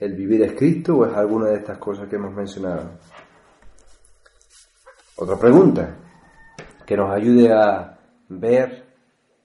¿El 0.00 0.14
vivir 0.14 0.40
es 0.42 0.52
Cristo 0.54 0.96
o 0.96 1.06
es 1.06 1.14
alguna 1.14 1.48
de 1.48 1.56
estas 1.56 1.76
cosas 1.76 2.08
que 2.08 2.16
hemos 2.16 2.34
mencionado? 2.34 2.92
Otra 5.16 5.36
pregunta 5.36 5.94
que 6.86 6.96
nos 6.96 7.10
ayude 7.10 7.52
a 7.52 7.98
ver 8.30 8.79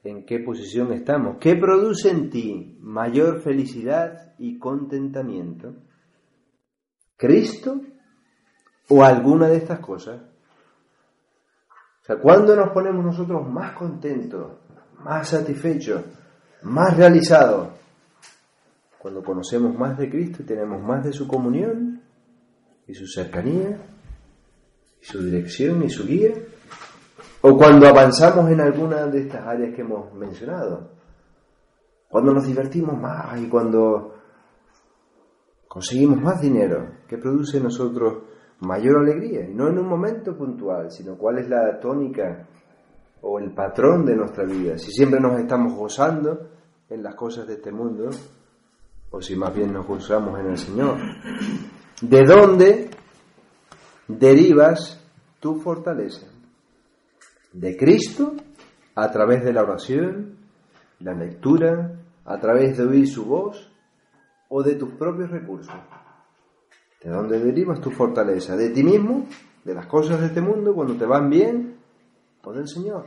en 0.06 0.24
qué 0.24 0.39
posición 0.39 0.94
estamos. 0.94 1.38
¿Qué 1.39 1.56
produce 1.56 2.12
en 2.12 2.30
ti 2.30 2.78
mayor 2.80 3.41
felicidad 3.41 4.36
y 4.38 4.60
contentamiento? 4.60 5.74
¿Cristo 7.18 7.82
o 8.88 9.04
alguna 9.04 9.48
de 9.48 9.58
estas 9.58 9.80
cosas? 9.80 10.22
O 10.22 12.06
sea, 12.06 12.18
¿cuándo 12.18 12.56
nos 12.56 12.70
ponemos 12.70 13.04
nosotros 13.04 13.50
más 13.50 13.76
contentos, 13.76 14.60
más 15.04 15.28
satisfechos, 15.28 16.04
más 16.62 16.96
realizados? 16.96 17.70
Cuando 19.00 19.24
conocemos 19.24 19.76
más 19.76 19.98
de 19.98 20.10
Cristo 20.10 20.44
y 20.44 20.46
tenemos 20.46 20.84
más 20.84 21.04
de 21.04 21.13
su 21.13 21.28
comunión 21.28 22.04
y 22.88 22.94
su 22.94 23.08
cercanía 23.08 23.80
y 25.02 25.06
su 25.06 25.24
dirección 25.24 25.82
y 25.84 25.89
su 25.89 26.06
guía. 26.06 26.32
O 27.41 27.58
cuando 27.58 27.88
avanzamos 27.88 28.50
en 28.50 28.62
alguna 28.62 29.06
de 29.08 29.21
estas 29.21 29.45
áreas 29.45 29.76
que 29.76 29.82
hemos 29.82 30.13
mencionado. 30.13 30.89
Cuando 32.10 32.34
nos 32.34 32.48
divertimos 32.48 33.00
más 33.00 33.39
y 33.39 33.48
cuando 33.48 34.13
conseguimos 35.67 36.21
más 36.21 36.41
dinero, 36.41 36.88
que 37.08 37.17
produce 37.17 37.58
en 37.58 37.63
nosotros 37.63 38.24
mayor 38.62 39.00
alegría. 39.00 39.48
Y 39.48 39.54
no 39.54 39.67
en 39.67 39.78
un 39.78 39.88
momento 39.88 40.36
puntual, 40.36 40.89
sino 40.91 41.17
cuál 41.17 41.39
es 41.39 41.50
la 41.50 41.80
tónica 41.80 42.48
o 43.21 43.39
el 43.39 43.54
patrón 43.54 44.06
de 44.06 44.15
nuestra 44.15 44.45
vida. 44.45 44.78
Si 44.78 44.91
siempre 44.91 45.19
nos 45.19 45.39
estamos 45.39 45.74
gozando 45.74 46.50
en 46.89 47.04
las 47.04 47.15
cosas 47.15 47.48
de 47.48 47.56
este 47.56 47.71
mundo, 47.71 48.10
o 49.12 49.21
si 49.21 49.36
más 49.36 49.54
bien 49.54 49.74
nos 49.74 49.88
gozamos 49.88 50.39
en 50.39 50.48
el 50.48 50.58
Señor. 50.58 50.98
¿De 52.02 52.24
dónde 52.26 52.89
derivas 54.08 55.02
tu 55.39 55.56
fortaleza? 55.60 56.28
¿De 57.56 57.78
Cristo? 57.78 58.36
A 58.96 59.10
través 59.12 59.46
de 59.46 59.54
la 59.54 59.63
oración, 59.63 60.39
la 61.00 61.13
lectura, 61.13 62.02
a 62.26 62.38
través 62.38 62.78
de 62.78 62.84
oír 62.84 63.08
su 63.08 63.24
voz 63.24 63.72
o 64.50 64.62
de 64.62 64.76
tus 64.76 64.91
propios 64.96 65.32
recursos. 65.32 65.74
¿De 67.02 67.10
dónde 67.10 67.39
derivas 67.39 67.80
tu 67.80 67.91
fortaleza? 67.91 68.58
¿De 68.58 68.72
ti 68.72 68.84
mismo? 68.84 69.26
¿De 69.63 69.74
las 69.74 69.86
cosas 69.88 70.20
de 70.20 70.28
este 70.28 70.41
mundo 70.41 70.76
cuando 70.76 70.96
te 70.98 71.06
van 71.06 71.30
bien? 71.30 71.78
¿O 72.44 72.52
del 72.52 72.68
Señor? 72.68 73.06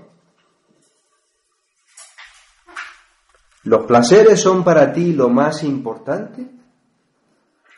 ¿Los 3.64 3.84
placeres 3.84 4.40
son 4.40 4.64
para 4.64 4.94
ti 4.94 5.12
lo 5.12 5.28
más 5.28 5.62
importante? 5.62 6.48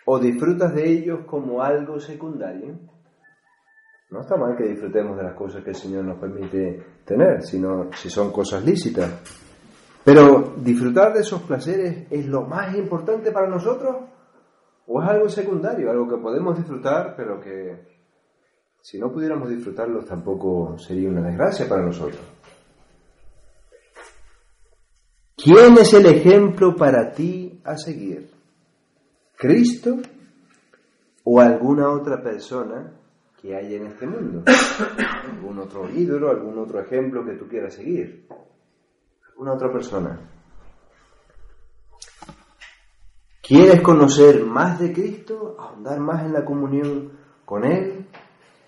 ¿O 0.06 0.20
disfrutas 0.20 0.72
de 0.72 0.88
ellos 0.88 1.24
como 1.26 1.62
algo 1.62 1.98
secundario? 1.98 2.78
No 4.10 4.22
está 4.22 4.36
mal 4.36 4.56
que 4.56 4.64
disfrutemos 4.64 5.16
de 5.16 5.22
las 5.22 5.34
cosas 5.34 5.62
que 5.62 5.70
el 5.70 5.76
Señor 5.76 6.04
nos 6.04 6.18
permite 6.18 6.82
tener, 7.04 7.42
sino 7.42 7.92
si 7.92 8.10
son 8.10 8.32
cosas 8.32 8.64
lícitas. 8.64 9.08
Pero 10.04 10.54
disfrutar 10.56 11.12
de 11.12 11.20
esos 11.20 11.42
placeres 11.42 12.06
es 12.10 12.26
lo 12.26 12.42
más 12.42 12.74
importante 12.74 13.30
para 13.30 13.48
nosotros 13.48 13.96
o 14.86 15.00
es 15.00 15.08
algo 15.08 15.28
secundario, 15.28 15.90
algo 15.90 16.08
que 16.08 16.16
podemos 16.16 16.56
disfrutar 16.56 17.14
pero 17.16 17.40
que 17.40 18.00
Si 18.82 18.98
no 18.98 19.12
pudiéramos 19.12 19.48
disfrutarlos 19.48 20.06
tampoco 20.06 20.76
sería 20.78 21.10
una 21.10 21.22
desgracia 21.22 21.68
para 21.68 21.82
nosotros. 21.82 22.22
¿Quién 25.36 25.74
es 25.78 25.94
el 25.94 26.06
ejemplo 26.06 26.74
para 26.74 27.12
ti 27.12 27.60
a 27.64 27.76
seguir? 27.76 28.30
¿Cristo 29.36 29.96
o 31.24 31.40
alguna 31.40 31.90
otra 31.90 32.22
persona 32.22 32.99
que 33.40 33.56
hay 33.56 33.74
en 33.74 33.86
este 33.86 34.06
mundo? 34.06 34.42
¿Algún 35.32 35.58
otro 35.58 35.88
ídolo, 35.90 36.30
algún 36.30 36.58
otro 36.58 36.80
ejemplo 36.80 37.24
que 37.24 37.34
tú 37.34 37.48
quieras 37.48 37.74
seguir? 37.74 38.26
¿Alguna 39.28 39.54
otra 39.54 39.72
persona? 39.72 40.18
¿Quieres 43.40 43.80
conocer 43.80 44.44
más 44.44 44.78
de 44.78 44.92
Cristo? 44.92 45.56
¿Ahondar 45.58 45.98
más 45.98 46.24
en 46.24 46.32
la 46.32 46.44
comunión 46.44 47.12
con 47.44 47.64
Él? 47.64 48.06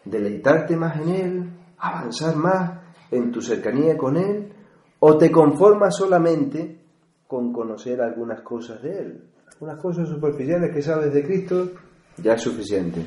¿Deleitarte 0.04 0.76
más 0.76 1.00
en 1.00 1.08
Él? 1.08 1.50
¿Avanzar 1.78 2.34
más 2.36 2.80
en 3.10 3.30
tu 3.30 3.40
cercanía 3.40 3.96
con 3.96 4.16
Él? 4.16 4.52
¿O 5.00 5.16
te 5.18 5.30
conformas 5.30 5.94
solamente 5.94 6.80
con 7.26 7.52
conocer 7.52 8.00
algunas 8.00 8.40
cosas 8.40 8.82
de 8.82 8.98
Él? 8.98 9.24
Algunas 9.52 9.80
cosas 9.80 10.08
superficiales 10.08 10.74
que 10.74 10.82
sabes 10.82 11.12
de 11.12 11.22
Cristo, 11.22 11.70
ya 12.16 12.34
es 12.34 12.40
suficiente. 12.40 13.04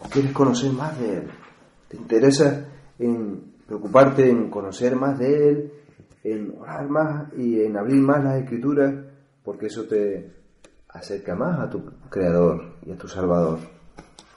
¿O 0.00 0.08
quieres 0.08 0.32
conocer 0.32 0.72
más 0.72 0.98
de 0.98 1.18
Él? 1.18 1.30
¿Te 1.88 1.96
interesa 1.96 2.68
en 2.98 3.54
preocuparte 3.66 4.28
en 4.28 4.50
conocer 4.50 4.96
más 4.96 5.18
de 5.18 5.48
Él, 5.48 5.72
en 6.24 6.54
orar 6.58 6.88
más 6.88 7.32
y 7.36 7.60
en 7.60 7.76
abrir 7.76 8.00
más 8.00 8.22
las 8.22 8.42
escrituras? 8.42 8.94
Porque 9.42 9.66
eso 9.66 9.84
te 9.84 10.32
acerca 10.88 11.34
más 11.34 11.58
a 11.60 11.70
tu 11.70 11.84
Creador 12.08 12.76
y 12.84 12.92
a 12.92 12.96
tu 12.96 13.08
Salvador. 13.08 13.58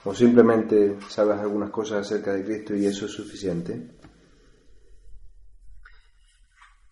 O 0.04 0.14
simplemente 0.14 0.98
sabes 1.08 1.38
algunas 1.38 1.70
cosas 1.70 2.06
acerca 2.06 2.32
de 2.32 2.44
Cristo 2.44 2.74
y 2.74 2.86
eso 2.86 3.06
es 3.06 3.12
suficiente. 3.12 3.90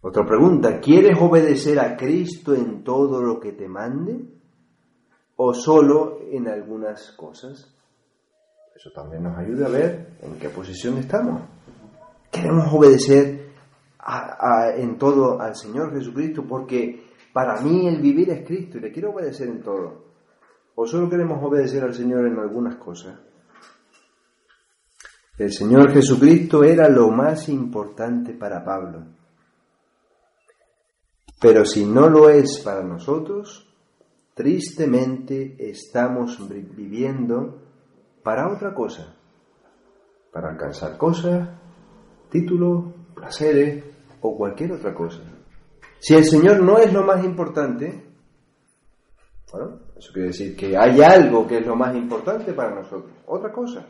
Otra 0.02 0.24
pregunta, 0.24 0.80
¿quieres 0.80 1.18
obedecer 1.20 1.78
a 1.78 1.96
Cristo 1.96 2.54
en 2.54 2.84
todo 2.84 3.20
lo 3.20 3.38
que 3.38 3.52
te 3.52 3.68
mande? 3.68 4.24
¿O 5.36 5.52
solo 5.52 6.20
en 6.30 6.48
algunas 6.48 7.12
cosas? 7.12 7.74
Eso 8.74 8.90
también 8.94 9.22
nos 9.22 9.36
ayuda 9.38 9.66
a 9.66 9.70
ver 9.70 10.16
en 10.22 10.38
qué 10.38 10.48
posición 10.48 10.98
estamos. 10.98 11.42
Queremos 12.30 12.72
obedecer 12.72 13.50
en 14.76 14.98
todo 14.98 15.40
al 15.40 15.54
Señor 15.54 15.92
Jesucristo 15.92 16.44
porque 16.48 17.10
para 17.32 17.60
mí 17.60 17.86
el 17.86 18.00
vivir 18.00 18.30
es 18.30 18.46
Cristo 18.46 18.78
y 18.78 18.80
le 18.80 18.92
quiero 18.92 19.10
obedecer 19.10 19.48
en 19.48 19.62
todo. 19.62 20.04
¿O 20.74 20.86
solo 20.86 21.10
queremos 21.10 21.42
obedecer 21.42 21.82
al 21.84 21.94
Señor 21.94 22.26
en 22.26 22.38
algunas 22.38 22.76
cosas? 22.76 23.18
El 25.36 25.52
Señor 25.52 25.92
Jesucristo 25.92 26.64
era 26.64 26.88
lo 26.88 27.10
más 27.10 27.48
importante 27.48 28.34
para 28.34 28.64
Pablo. 28.64 29.06
Pero 31.40 31.64
si 31.64 31.86
no 31.86 32.08
lo 32.08 32.28
es 32.28 32.60
para 32.60 32.82
nosotros, 32.82 33.66
tristemente 34.34 35.56
estamos 35.58 36.38
viviendo 36.48 37.69
para 38.22 38.52
otra 38.52 38.74
cosa, 38.74 39.14
para 40.32 40.50
alcanzar 40.50 40.96
cosas, 40.96 41.48
títulos, 42.30 42.94
placeres 43.14 43.84
o 44.20 44.36
cualquier 44.36 44.72
otra 44.72 44.94
cosa. 44.94 45.20
Si 45.98 46.14
el 46.14 46.24
Señor 46.24 46.62
no 46.62 46.78
es 46.78 46.92
lo 46.92 47.04
más 47.04 47.24
importante, 47.24 48.10
bueno, 49.52 49.80
eso 49.96 50.12
quiere 50.12 50.28
decir 50.28 50.56
que 50.56 50.76
hay 50.76 51.00
algo 51.00 51.46
que 51.46 51.58
es 51.58 51.66
lo 51.66 51.76
más 51.76 51.94
importante 51.94 52.52
para 52.52 52.74
nosotros, 52.74 53.12
otra 53.26 53.52
cosa, 53.52 53.86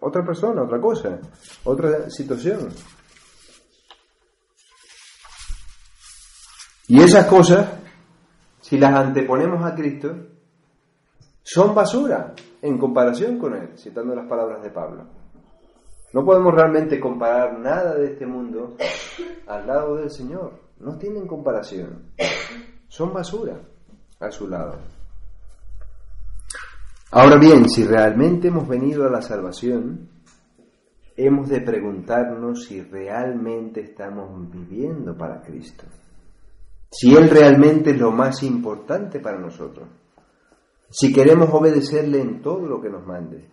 otra 0.00 0.24
persona, 0.24 0.62
otra 0.62 0.80
cosa, 0.80 1.18
otra 1.64 2.08
situación. 2.08 2.68
Y 6.88 7.00
esas 7.00 7.26
cosas, 7.26 7.68
si 8.60 8.78
las 8.78 8.92
anteponemos 8.92 9.64
a 9.64 9.74
Cristo, 9.74 10.16
son 11.42 11.74
basura 11.74 12.34
en 12.62 12.78
comparación 12.78 13.38
con 13.38 13.54
Él, 13.54 13.70
citando 13.76 14.14
las 14.14 14.26
palabras 14.26 14.62
de 14.62 14.70
Pablo. 14.70 15.04
No 16.12 16.24
podemos 16.24 16.54
realmente 16.54 16.98
comparar 16.98 17.58
nada 17.58 17.94
de 17.94 18.06
este 18.06 18.26
mundo 18.26 18.76
al 19.46 19.66
lado 19.66 19.96
del 19.96 20.10
Señor. 20.10 20.52
No 20.80 20.98
tienen 20.98 21.26
comparación. 21.26 22.12
Son 22.88 23.12
basura 23.12 23.60
a 24.18 24.30
su 24.30 24.48
lado. 24.48 24.76
Ahora 27.12 27.36
bien, 27.38 27.68
si 27.68 27.84
realmente 27.84 28.48
hemos 28.48 28.68
venido 28.68 29.06
a 29.06 29.10
la 29.10 29.22
salvación, 29.22 30.08
hemos 31.16 31.48
de 31.48 31.60
preguntarnos 31.60 32.64
si 32.64 32.82
realmente 32.82 33.80
estamos 33.82 34.50
viviendo 34.50 35.16
para 35.16 35.42
Cristo. 35.42 35.84
Si 36.90 37.14
Él 37.14 37.30
realmente 37.30 37.90
es 37.90 37.98
lo 37.98 38.10
más 38.10 38.42
importante 38.42 39.20
para 39.20 39.38
nosotros. 39.38 39.88
Si 40.90 41.12
queremos 41.12 41.48
obedecerle 41.52 42.20
en 42.20 42.42
todo 42.42 42.66
lo 42.66 42.80
que 42.80 42.90
nos 42.90 43.06
mande. 43.06 43.48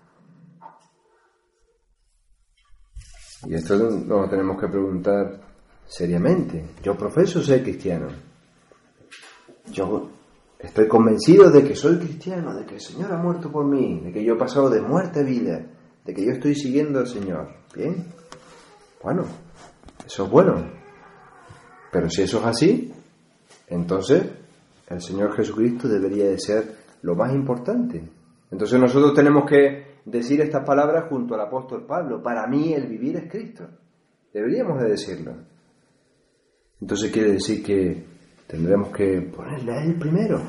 Y 3.46 3.54
esto 3.54 3.78
nos 3.78 4.30
tenemos 4.30 4.60
que 4.60 4.68
preguntar 4.68 5.40
seriamente. 5.86 6.66
Yo 6.82 6.98
profeso 6.98 7.42
ser 7.44 7.62
cristiano. 7.62 8.08
Yo 9.72 10.10
estoy 10.58 10.88
convencido 10.88 11.52
de 11.52 11.64
que 11.64 11.76
soy 11.76 11.98
cristiano, 11.98 12.56
de 12.56 12.66
que 12.66 12.76
el 12.76 12.82
Señor 12.82 13.14
ha 13.14 13.18
muerto 13.18 13.52
por 13.52 13.66
mí, 13.66 14.02
de 14.02 14.12
que 14.12 14.24
yo 14.24 14.34
he 14.34 14.38
pasado 14.38 14.70
de 14.70 14.82
muerte 14.82 15.20
a 15.20 15.24
vida, 15.24 15.66
de 16.04 16.14
que 16.14 16.26
yo 16.26 16.32
estoy 16.32 16.56
siguiendo 16.56 17.00
al 17.00 17.08
Señor. 17.08 17.50
¿Bien? 17.76 18.08
Bueno, 19.04 19.26
eso 20.06 20.26
es 20.26 20.32
bueno. 20.32 20.72
Pero 21.92 22.10
si 22.10 22.24
eso 22.24 22.40
es 22.40 22.46
así, 22.46 22.94
entonces 23.68 24.26
el 24.88 25.02
Señor 25.02 25.36
Jesucristo 25.36 25.88
debería 25.88 26.26
de 26.26 26.40
ser 26.40 26.77
lo 27.02 27.16
más 27.16 27.34
importante. 27.34 28.10
Entonces 28.52 28.80
nosotros 28.80 29.14
tenemos 29.14 29.46
que 29.46 29.98
decir 30.06 30.40
estas 30.42 30.66
palabras 30.66 31.06
junto 31.10 31.36
al 31.36 31.42
apóstol 31.42 31.86
Pablo. 31.86 32.22
Para 32.22 32.48
mí 32.48 32.74
el 32.74 32.88
vivir 32.88 33.18
es 33.18 33.32
Cristo. 33.32 33.68
Deberíamos 34.34 34.82
de 34.82 34.90
decirlo. 34.90 35.34
Entonces 36.80 37.12
quiere 37.12 37.34
decir 37.34 37.64
que 37.64 38.06
tendremos 38.48 38.90
que 38.90 39.22
ponerle 39.22 39.74
a 39.74 39.84
Él 39.84 39.96
primero, 39.96 40.42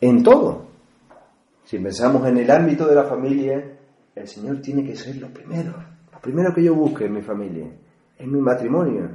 en 0.00 0.22
todo. 0.22 0.66
Si 1.64 1.78
pensamos 1.78 2.26
en 2.26 2.38
el 2.38 2.50
ámbito 2.50 2.86
de 2.86 2.94
la 2.94 3.04
familia, 3.04 3.78
el 4.14 4.28
Señor 4.28 4.60
tiene 4.60 4.84
que 4.84 4.96
ser 4.96 5.16
lo 5.16 5.28
primero, 5.28 5.74
lo 6.12 6.20
primero 6.20 6.52
que 6.54 6.62
yo 6.62 6.74
busque 6.74 7.06
en 7.06 7.14
mi 7.14 7.22
familia, 7.22 7.70
en 8.18 8.32
mi 8.32 8.40
matrimonio, 8.40 9.10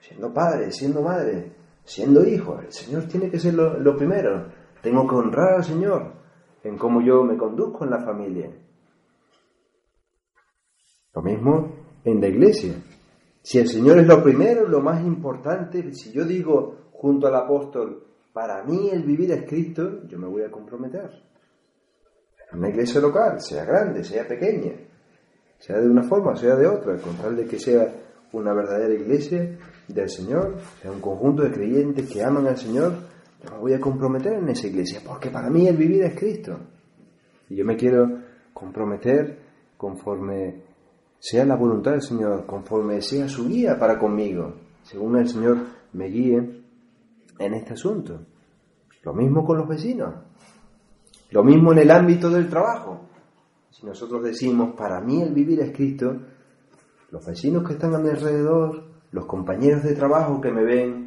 siendo 0.00 0.32
padre, 0.32 0.70
siendo 0.70 1.02
madre, 1.02 1.52
siendo 1.84 2.26
hijo, 2.26 2.60
el 2.60 2.72
Señor 2.72 3.04
tiene 3.04 3.30
que 3.30 3.38
ser 3.38 3.54
lo, 3.54 3.78
lo 3.78 3.96
primero. 3.96 4.61
Tengo 4.82 5.06
que 5.06 5.14
honrar 5.14 5.54
al 5.54 5.64
Señor 5.64 6.12
en 6.64 6.76
cómo 6.76 7.00
yo 7.00 7.22
me 7.22 7.36
conduzco 7.36 7.84
en 7.84 7.90
la 7.90 8.04
familia. 8.04 8.50
Lo 11.14 11.22
mismo 11.22 11.72
en 12.04 12.20
la 12.20 12.28
iglesia. 12.28 12.74
Si 13.42 13.58
el 13.58 13.68
Señor 13.68 13.98
es 13.98 14.06
lo 14.06 14.22
primero, 14.22 14.66
lo 14.68 14.80
más 14.80 15.04
importante, 15.04 15.92
si 15.94 16.12
yo 16.12 16.24
digo 16.24 16.90
junto 16.92 17.26
al 17.26 17.34
apóstol, 17.36 18.06
para 18.32 18.62
mí 18.64 18.88
el 18.90 19.02
vivir 19.02 19.32
es 19.32 19.46
Cristo, 19.48 20.06
yo 20.06 20.18
me 20.18 20.26
voy 20.26 20.42
a 20.42 20.50
comprometer. 20.50 21.10
En 22.50 22.58
una 22.58 22.68
iglesia 22.68 23.00
local, 23.00 23.40
sea 23.40 23.64
grande, 23.64 24.04
sea 24.04 24.26
pequeña, 24.26 24.72
sea 25.58 25.78
de 25.78 25.88
una 25.88 26.02
forma, 26.02 26.36
sea 26.36 26.56
de 26.56 26.66
otra, 26.66 26.96
con 26.98 27.16
tal 27.16 27.36
de 27.36 27.46
que 27.46 27.58
sea 27.58 27.92
una 28.32 28.54
verdadera 28.54 28.94
iglesia 28.94 29.58
del 29.88 30.08
Señor, 30.08 30.56
sea 30.80 30.90
un 30.90 31.00
conjunto 31.00 31.42
de 31.42 31.52
creyentes 31.52 32.08
que 32.10 32.22
aman 32.22 32.46
al 32.46 32.56
Señor, 32.56 32.92
yo 33.42 33.50
me 33.50 33.58
voy 33.58 33.72
a 33.74 33.80
comprometer 33.80 34.34
en 34.34 34.48
esa 34.48 34.66
iglesia, 34.66 35.00
porque 35.04 35.30
para 35.30 35.50
mí 35.50 35.66
el 35.66 35.76
vivir 35.76 36.02
es 36.02 36.14
Cristo. 36.14 36.58
Y 37.48 37.56
yo 37.56 37.64
me 37.64 37.76
quiero 37.76 38.06
comprometer 38.52 39.38
conforme 39.76 40.62
sea 41.18 41.44
la 41.44 41.56
voluntad 41.56 41.92
del 41.92 42.02
Señor, 42.02 42.46
conforme 42.46 43.00
sea 43.00 43.28
su 43.28 43.48
guía 43.48 43.78
para 43.78 43.98
conmigo, 43.98 44.54
según 44.82 45.16
el 45.18 45.28
Señor 45.28 45.58
me 45.92 46.06
guíe 46.06 46.62
en 47.38 47.54
este 47.54 47.72
asunto. 47.74 48.20
Lo 49.02 49.12
mismo 49.12 49.44
con 49.44 49.58
los 49.58 49.68
vecinos, 49.68 50.14
lo 51.30 51.42
mismo 51.42 51.72
en 51.72 51.78
el 51.78 51.90
ámbito 51.90 52.30
del 52.30 52.48
trabajo. 52.48 53.08
Si 53.70 53.84
nosotros 53.84 54.22
decimos, 54.22 54.76
para 54.76 55.00
mí 55.00 55.20
el 55.22 55.34
vivir 55.34 55.60
es 55.60 55.72
Cristo, 55.74 56.14
los 57.10 57.26
vecinos 57.26 57.66
que 57.66 57.72
están 57.72 57.94
a 57.94 57.98
mi 57.98 58.10
alrededor, 58.10 58.84
los 59.10 59.26
compañeros 59.26 59.82
de 59.82 59.94
trabajo 59.94 60.40
que 60.40 60.52
me 60.52 60.62
ven, 60.62 61.01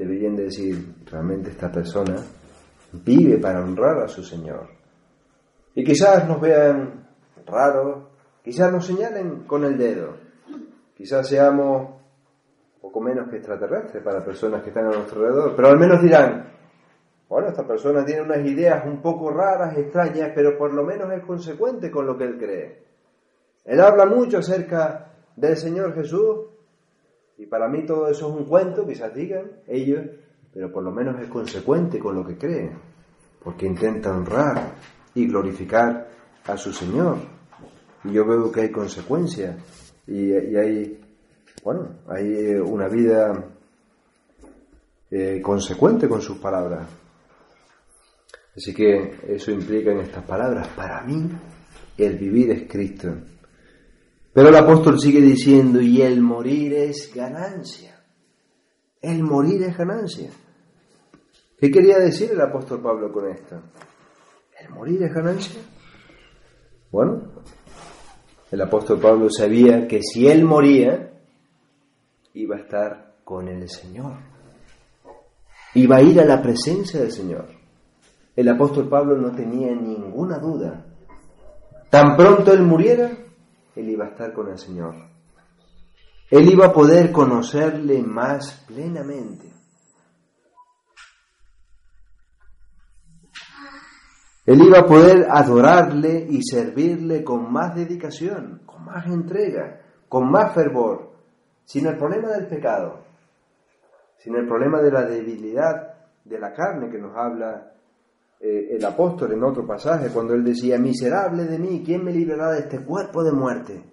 deberían 0.00 0.36
decir, 0.36 0.94
realmente 1.10 1.50
esta 1.50 1.70
persona 1.70 2.16
vive 2.92 3.38
para 3.38 3.62
honrar 3.62 4.02
a 4.02 4.08
su 4.08 4.22
Señor. 4.22 4.68
Y 5.74 5.84
quizás 5.84 6.26
nos 6.26 6.40
vean 6.40 7.06
raros, 7.46 8.10
Quizás 8.42 8.72
nos 8.72 8.86
señalen 8.86 9.44
con 9.44 9.64
el 9.64 9.76
dedo. 9.76 10.16
Quizás 10.96 11.28
seamos 11.28 12.00
poco 12.80 13.00
menos 13.00 13.28
que 13.28 13.36
extraterrestres 13.36 14.02
para 14.02 14.24
personas 14.24 14.62
que 14.62 14.70
están 14.70 14.86
a 14.86 14.96
nuestro 14.96 15.20
alrededor. 15.20 15.54
Pero 15.54 15.68
al 15.68 15.78
menos 15.78 16.02
dirán, 16.02 16.50
bueno, 17.28 17.48
esta 17.48 17.66
persona 17.66 18.04
tiene 18.04 18.22
unas 18.22 18.44
ideas 18.44 18.84
un 18.86 19.02
poco 19.02 19.30
raras, 19.30 19.76
extrañas, 19.76 20.32
pero 20.34 20.56
por 20.56 20.72
lo 20.72 20.84
menos 20.84 21.12
es 21.12 21.22
consecuente 21.24 21.90
con 21.90 22.06
lo 22.06 22.16
que 22.16 22.24
él 22.24 22.38
cree. 22.38 22.82
Él 23.64 23.80
habla 23.80 24.06
mucho 24.06 24.38
acerca 24.38 25.12
del 25.36 25.56
Señor 25.56 25.94
Jesús 25.94 26.46
y 27.40 27.46
para 27.46 27.68
mí 27.68 27.86
todo 27.86 28.06
eso 28.06 28.28
es 28.28 28.36
un 28.36 28.44
cuento, 28.44 28.86
quizás 28.86 29.14
digan 29.14 29.50
ellos, 29.66 30.04
pero 30.52 30.70
por 30.70 30.84
lo 30.84 30.90
menos 30.90 31.18
es 31.22 31.28
consecuente 31.28 31.98
con 31.98 32.14
lo 32.14 32.22
que 32.22 32.36
creen, 32.36 32.72
porque 33.42 33.64
intenta 33.64 34.14
honrar 34.14 34.74
y 35.14 35.26
glorificar 35.26 36.06
a 36.44 36.56
su 36.58 36.70
Señor. 36.70 37.16
Y 38.04 38.12
yo 38.12 38.26
veo 38.26 38.52
que 38.52 38.60
hay 38.60 38.70
consecuencias 38.70 39.56
y, 40.06 40.34
hay, 40.34 41.00
bueno, 41.64 42.00
hay 42.08 42.56
una 42.56 42.88
vida 42.88 43.32
eh, 45.10 45.40
consecuente 45.40 46.10
con 46.10 46.20
sus 46.20 46.36
palabras. 46.36 46.86
Así 48.54 48.74
que 48.74 49.16
eso 49.26 49.50
implica 49.50 49.92
en 49.92 50.00
estas 50.00 50.24
palabras, 50.24 50.68
para 50.76 51.00
mí 51.04 51.26
el 51.96 52.18
vivir 52.18 52.50
es 52.50 52.70
Cristo. 52.70 53.14
Pero 54.40 54.48
el 54.48 54.56
apóstol 54.56 54.98
sigue 54.98 55.20
diciendo, 55.20 55.82
y 55.82 56.00
el 56.00 56.22
morir 56.22 56.72
es 56.72 57.12
ganancia. 57.14 58.02
El 59.02 59.22
morir 59.22 59.62
es 59.64 59.76
ganancia. 59.76 60.30
¿Qué 61.58 61.70
quería 61.70 61.98
decir 61.98 62.30
el 62.32 62.40
apóstol 62.40 62.80
Pablo 62.80 63.12
con 63.12 63.28
esto? 63.28 63.60
¿El 64.58 64.70
morir 64.70 65.02
es 65.02 65.12
ganancia? 65.12 65.60
Bueno, 66.90 67.20
el 68.50 68.62
apóstol 68.62 68.98
Pablo 68.98 69.28
sabía 69.28 69.86
que 69.86 70.00
si 70.02 70.26
él 70.26 70.42
moría, 70.42 71.20
iba 72.32 72.56
a 72.56 72.60
estar 72.60 73.16
con 73.22 73.46
el 73.46 73.68
Señor. 73.68 74.14
Iba 75.74 75.96
a 75.96 76.02
ir 76.02 76.18
a 76.18 76.24
la 76.24 76.40
presencia 76.40 76.98
del 76.98 77.12
Señor. 77.12 77.44
El 78.34 78.48
apóstol 78.48 78.88
Pablo 78.88 79.18
no 79.18 79.32
tenía 79.32 79.74
ninguna 79.74 80.38
duda. 80.38 80.86
Tan 81.90 82.16
pronto 82.16 82.54
él 82.54 82.62
muriera, 82.62 83.10
él 83.80 83.90
iba 83.90 84.06
a 84.06 84.08
estar 84.08 84.32
con 84.32 84.48
el 84.48 84.58
Señor. 84.58 84.94
Él 86.30 86.48
iba 86.48 86.66
a 86.66 86.72
poder 86.72 87.10
conocerle 87.10 88.02
más 88.02 88.64
plenamente. 88.66 89.50
Él 94.46 94.62
iba 94.62 94.80
a 94.80 94.86
poder 94.86 95.26
adorarle 95.30 96.26
y 96.28 96.42
servirle 96.42 97.22
con 97.22 97.52
más 97.52 97.74
dedicación, 97.74 98.62
con 98.64 98.84
más 98.84 99.06
entrega, 99.06 99.80
con 100.08 100.30
más 100.30 100.54
fervor, 100.54 101.12
sin 101.64 101.86
el 101.86 101.96
problema 101.96 102.28
del 102.30 102.46
pecado, 102.48 103.04
sin 104.18 104.34
el 104.36 104.46
problema 104.46 104.80
de 104.80 104.90
la 104.90 105.02
debilidad 105.02 105.94
de 106.24 106.38
la 106.38 106.52
carne 106.52 106.90
que 106.90 106.98
nos 106.98 107.16
habla 107.16 107.72
eh, 108.42 108.74
el 108.74 108.84
apóstol 108.86 109.34
en 109.34 109.44
otro 109.44 109.66
pasaje, 109.66 110.08
cuando 110.08 110.32
él 110.32 110.42
decía, 110.42 110.78
miserable 110.78 111.44
de 111.44 111.58
mí, 111.58 111.82
¿quién 111.84 112.02
me 112.02 112.10
librará 112.10 112.52
de 112.52 112.60
este 112.60 112.82
cuerpo 112.82 113.22
de 113.22 113.32
muerte? 113.32 113.84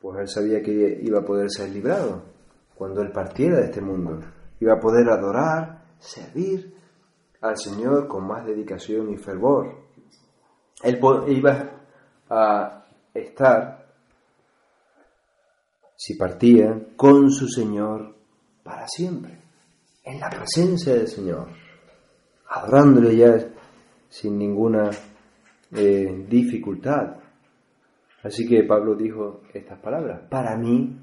Pues 0.00 0.18
él 0.18 0.28
sabía 0.28 0.60
que 0.60 0.98
iba 1.00 1.20
a 1.20 1.24
poder 1.24 1.48
ser 1.48 1.70
librado 1.70 2.24
cuando 2.74 3.02
él 3.02 3.12
partiera 3.12 3.58
de 3.58 3.66
este 3.66 3.80
mundo. 3.80 4.18
Iba 4.58 4.74
a 4.74 4.80
poder 4.80 5.08
adorar, 5.08 5.84
servir 6.00 6.74
al 7.40 7.56
Señor 7.56 8.08
con 8.08 8.26
más 8.26 8.44
dedicación 8.44 9.12
y 9.12 9.16
fervor. 9.16 9.76
Él 10.82 10.98
iba 11.28 11.70
a 12.28 12.84
estar, 13.14 13.86
si 15.94 16.14
partía, 16.16 16.88
con 16.96 17.30
su 17.30 17.46
Señor 17.46 18.12
para 18.64 18.88
siempre, 18.88 19.40
en 20.02 20.18
la 20.18 20.30
presencia 20.30 20.94
del 20.94 21.06
Señor 21.06 21.65
adorándole 22.48 23.16
ya 23.16 23.36
sin 24.08 24.38
ninguna 24.38 24.90
eh, 25.72 26.24
dificultad. 26.28 27.16
Así 28.22 28.46
que 28.46 28.64
Pablo 28.64 28.94
dijo 28.94 29.42
estas 29.52 29.78
palabras, 29.80 30.22
para 30.28 30.56
mí 30.56 30.98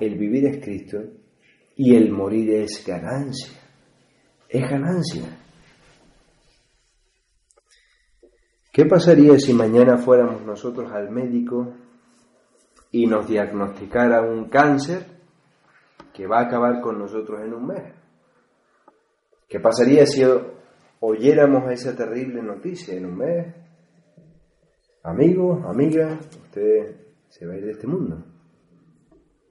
el 0.00 0.18
vivir 0.18 0.46
es 0.46 0.64
Cristo 0.64 0.98
y 1.76 1.94
el 1.94 2.10
morir 2.10 2.50
es 2.50 2.84
ganancia, 2.86 3.58
es 4.48 4.70
ganancia. 4.70 5.38
¿Qué 8.72 8.86
pasaría 8.86 9.38
si 9.38 9.52
mañana 9.52 9.98
fuéramos 9.98 10.42
nosotros 10.46 10.90
al 10.92 11.10
médico 11.10 11.74
y 12.90 13.06
nos 13.06 13.28
diagnosticara 13.28 14.22
un 14.22 14.48
cáncer 14.48 15.04
que 16.14 16.26
va 16.26 16.38
a 16.38 16.46
acabar 16.46 16.80
con 16.80 16.98
nosotros 16.98 17.40
en 17.42 17.52
un 17.52 17.66
mes? 17.66 17.94
¿Qué 19.46 19.60
pasaría 19.60 20.06
si 20.06 20.22
oyéramos 21.04 21.68
esa 21.72 21.96
terrible 21.96 22.42
noticia 22.42 22.94
en 22.94 23.06
un 23.06 23.18
mes, 23.18 23.54
amigo, 25.02 25.64
amiga, 25.66 26.16
usted 26.44 26.96
se 27.28 27.44
va 27.44 27.54
a 27.54 27.56
ir 27.56 27.64
de 27.64 27.72
este 27.72 27.88
mundo. 27.88 28.24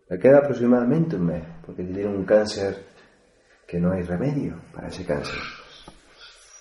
Le 0.09 0.17
queda 0.17 0.39
aproximadamente 0.39 1.17
un 1.17 1.25
mes, 1.25 1.43
porque 1.65 1.83
tiene 1.83 2.07
un 2.07 2.23
cáncer 2.23 2.85
que 3.67 3.81
no 3.81 3.91
hay 3.91 4.01
remedio 4.03 4.61
para 4.73 4.87
ese 4.87 5.05
cáncer. 5.05 5.39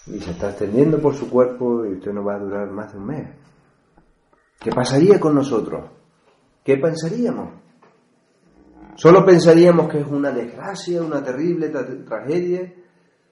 Y 0.09 0.19
se 0.19 0.33
está 0.33 0.51
extendiendo 0.51 1.01
por 1.01 1.15
su 1.15 1.31
cuerpo 1.31 1.87
y 1.87 1.93
usted 1.93 2.13
no 2.13 2.25
va 2.25 2.35
a 2.35 2.41
durar 2.41 2.69
más 2.71 2.93
de 2.93 2.99
un 2.99 3.07
mes. 3.07 3.29
¿Qué 4.59 4.73
pasaría 4.73 5.21
con 5.21 5.37
nosotros? 5.37 5.89
¿Qué 6.65 6.79
pensaríamos? 6.79 7.61
Solo 8.97 9.25
pensaríamos 9.25 9.89
que 9.89 10.01
es 10.01 10.07
una 10.07 10.33
desgracia, 10.33 11.01
una 11.01 11.23
terrible 11.23 11.69
tragedia, 11.69 12.75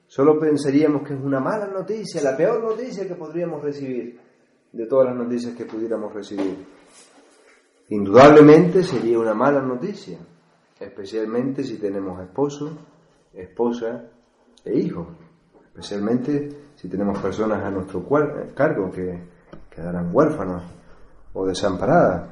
Solo 0.09 0.39
pensaríamos 0.39 1.07
que 1.07 1.13
es 1.13 1.21
una 1.21 1.39
mala 1.39 1.67
noticia, 1.67 2.19
la 2.23 2.35
peor 2.35 2.63
noticia 2.63 3.07
que 3.07 3.13
podríamos 3.13 3.61
recibir 3.61 4.19
de 4.71 4.85
todas 4.87 5.09
las 5.09 5.15
noticias 5.15 5.53
que 5.53 5.65
pudiéramos 5.65 6.11
recibir. 6.11 6.65
Indudablemente 7.89 8.81
sería 8.81 9.19
una 9.19 9.35
mala 9.35 9.61
noticia, 9.61 10.17
especialmente 10.79 11.63
si 11.63 11.77
tenemos 11.77 12.19
esposo, 12.23 12.71
esposa 13.33 14.09
e 14.65 14.79
hijo, 14.79 15.09
especialmente 15.67 16.71
si 16.73 16.89
tenemos 16.89 17.19
personas 17.19 17.63
a 17.63 17.69
nuestro 17.69 18.03
cargo 18.55 18.89
que 18.89 19.15
quedarán 19.69 20.09
huérfanos 20.11 20.63
o 21.33 21.45
desamparadas. 21.45 22.31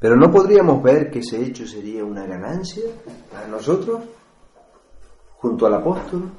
Pero 0.00 0.16
no 0.16 0.32
podríamos 0.32 0.82
ver 0.82 1.12
que 1.12 1.20
ese 1.20 1.40
hecho 1.40 1.64
sería 1.64 2.04
una 2.04 2.26
ganancia 2.26 2.82
para 3.30 3.46
nosotros 3.46 4.00
junto 5.40 5.66
al 5.66 5.74
apóstol 5.74 6.30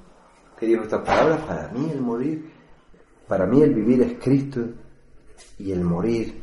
que 0.60 0.66
dijo 0.66 0.84
estas 0.84 1.02
palabras, 1.06 1.42
para 1.46 1.70
mí 1.70 1.90
el 1.90 2.02
morir, 2.02 2.52
para 3.28 3.46
mí 3.46 3.62
el 3.62 3.74
vivir 3.74 4.02
es 4.02 4.20
Cristo 4.22 4.62
y 5.58 5.72
el 5.72 5.84
morir 5.84 6.42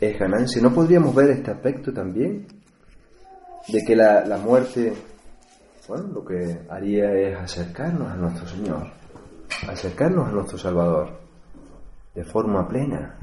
es 0.00 0.18
ganancia. 0.18 0.62
¿No 0.62 0.72
podríamos 0.72 1.14
ver 1.14 1.30
este 1.30 1.50
aspecto 1.50 1.92
también? 1.92 2.46
De 3.66 3.84
que 3.84 3.96
la, 3.96 4.24
la 4.24 4.38
muerte, 4.38 4.92
bueno, 5.88 6.08
lo 6.14 6.24
que 6.24 6.60
haría 6.70 7.12
es 7.12 7.36
acercarnos 7.36 8.08
a 8.08 8.14
nuestro 8.14 8.46
Señor, 8.46 8.86
acercarnos 9.68 10.28
a 10.28 10.30
nuestro 10.30 10.58
Salvador 10.58 11.18
de 12.14 12.24
forma 12.24 12.68
plena. 12.68 13.18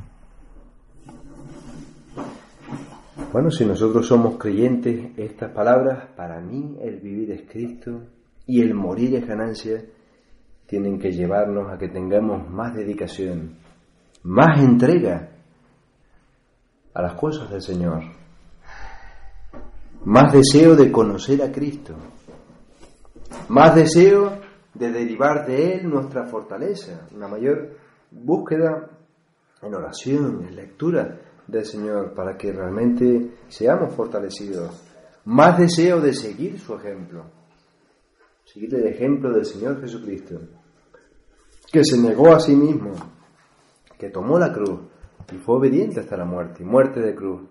Bueno, 3.32 3.50
si 3.50 3.66
nosotros 3.66 4.06
somos 4.06 4.38
creyentes, 4.38 5.18
estas 5.18 5.52
palabras, 5.52 6.10
para 6.18 6.42
mí 6.42 6.78
el 6.82 7.00
vivir 7.00 7.32
es 7.32 7.50
Cristo 7.50 8.02
y 8.46 8.62
el 8.62 8.74
morir 8.74 9.16
es 9.16 9.28
ganancia, 9.28 9.84
tienen 10.66 11.00
que 11.00 11.12
llevarnos 11.12 11.72
a 11.72 11.78
que 11.78 11.90
tengamos 11.90 12.50
más 12.50 12.74
dedicación, 12.74 13.58
más 14.24 14.60
entrega 14.60 15.30
a 16.94 17.02
las 17.02 17.14
cosas 17.14 17.50
del 17.50 17.62
Señor, 17.62 18.04
más 20.06 20.34
deseo 20.34 20.76
de 20.76 20.92
conocer 20.92 21.42
a 21.42 21.52
Cristo, 21.52 21.96
más 23.50 23.76
deseo 23.76 24.38
de 24.74 24.92
derivar 24.92 25.46
de 25.46 25.76
Él 25.76 25.90
nuestra 25.90 26.26
fortaleza, 26.26 27.08
una 27.16 27.28
mayor 27.28 27.78
búsqueda 28.12 28.90
en 29.62 29.74
oración, 29.74 30.46
en 30.48 30.56
lectura 30.56 31.20
del 31.48 31.66
Señor, 31.66 32.14
para 32.14 32.38
que 32.38 32.52
realmente 32.52 33.38
seamos 33.48 33.94
fortalecidos, 33.96 34.84
más 35.26 35.58
deseo 35.58 36.02
de 36.02 36.14
seguir 36.14 36.60
su 36.60 36.76
ejemplo 36.76 37.43
seguir 38.54 38.76
el 38.76 38.86
ejemplo 38.86 39.34
del 39.34 39.46
Señor 39.46 39.82
Jesucristo, 39.82 40.40
que 41.72 41.84
se 41.84 41.98
negó 41.98 42.36
a 42.36 42.40
sí 42.40 42.56
mismo, 42.56 42.92
que 43.98 44.12
tomó 44.12 44.38
la 44.38 44.54
cruz 44.54 44.80
y 45.32 45.38
fue 45.38 45.56
obediente 45.56 46.02
hasta 46.02 46.18
la 46.18 46.26
muerte, 46.26 46.62
y 46.62 46.66
muerte 46.66 47.00
de 47.00 47.16
cruz. 47.16 47.50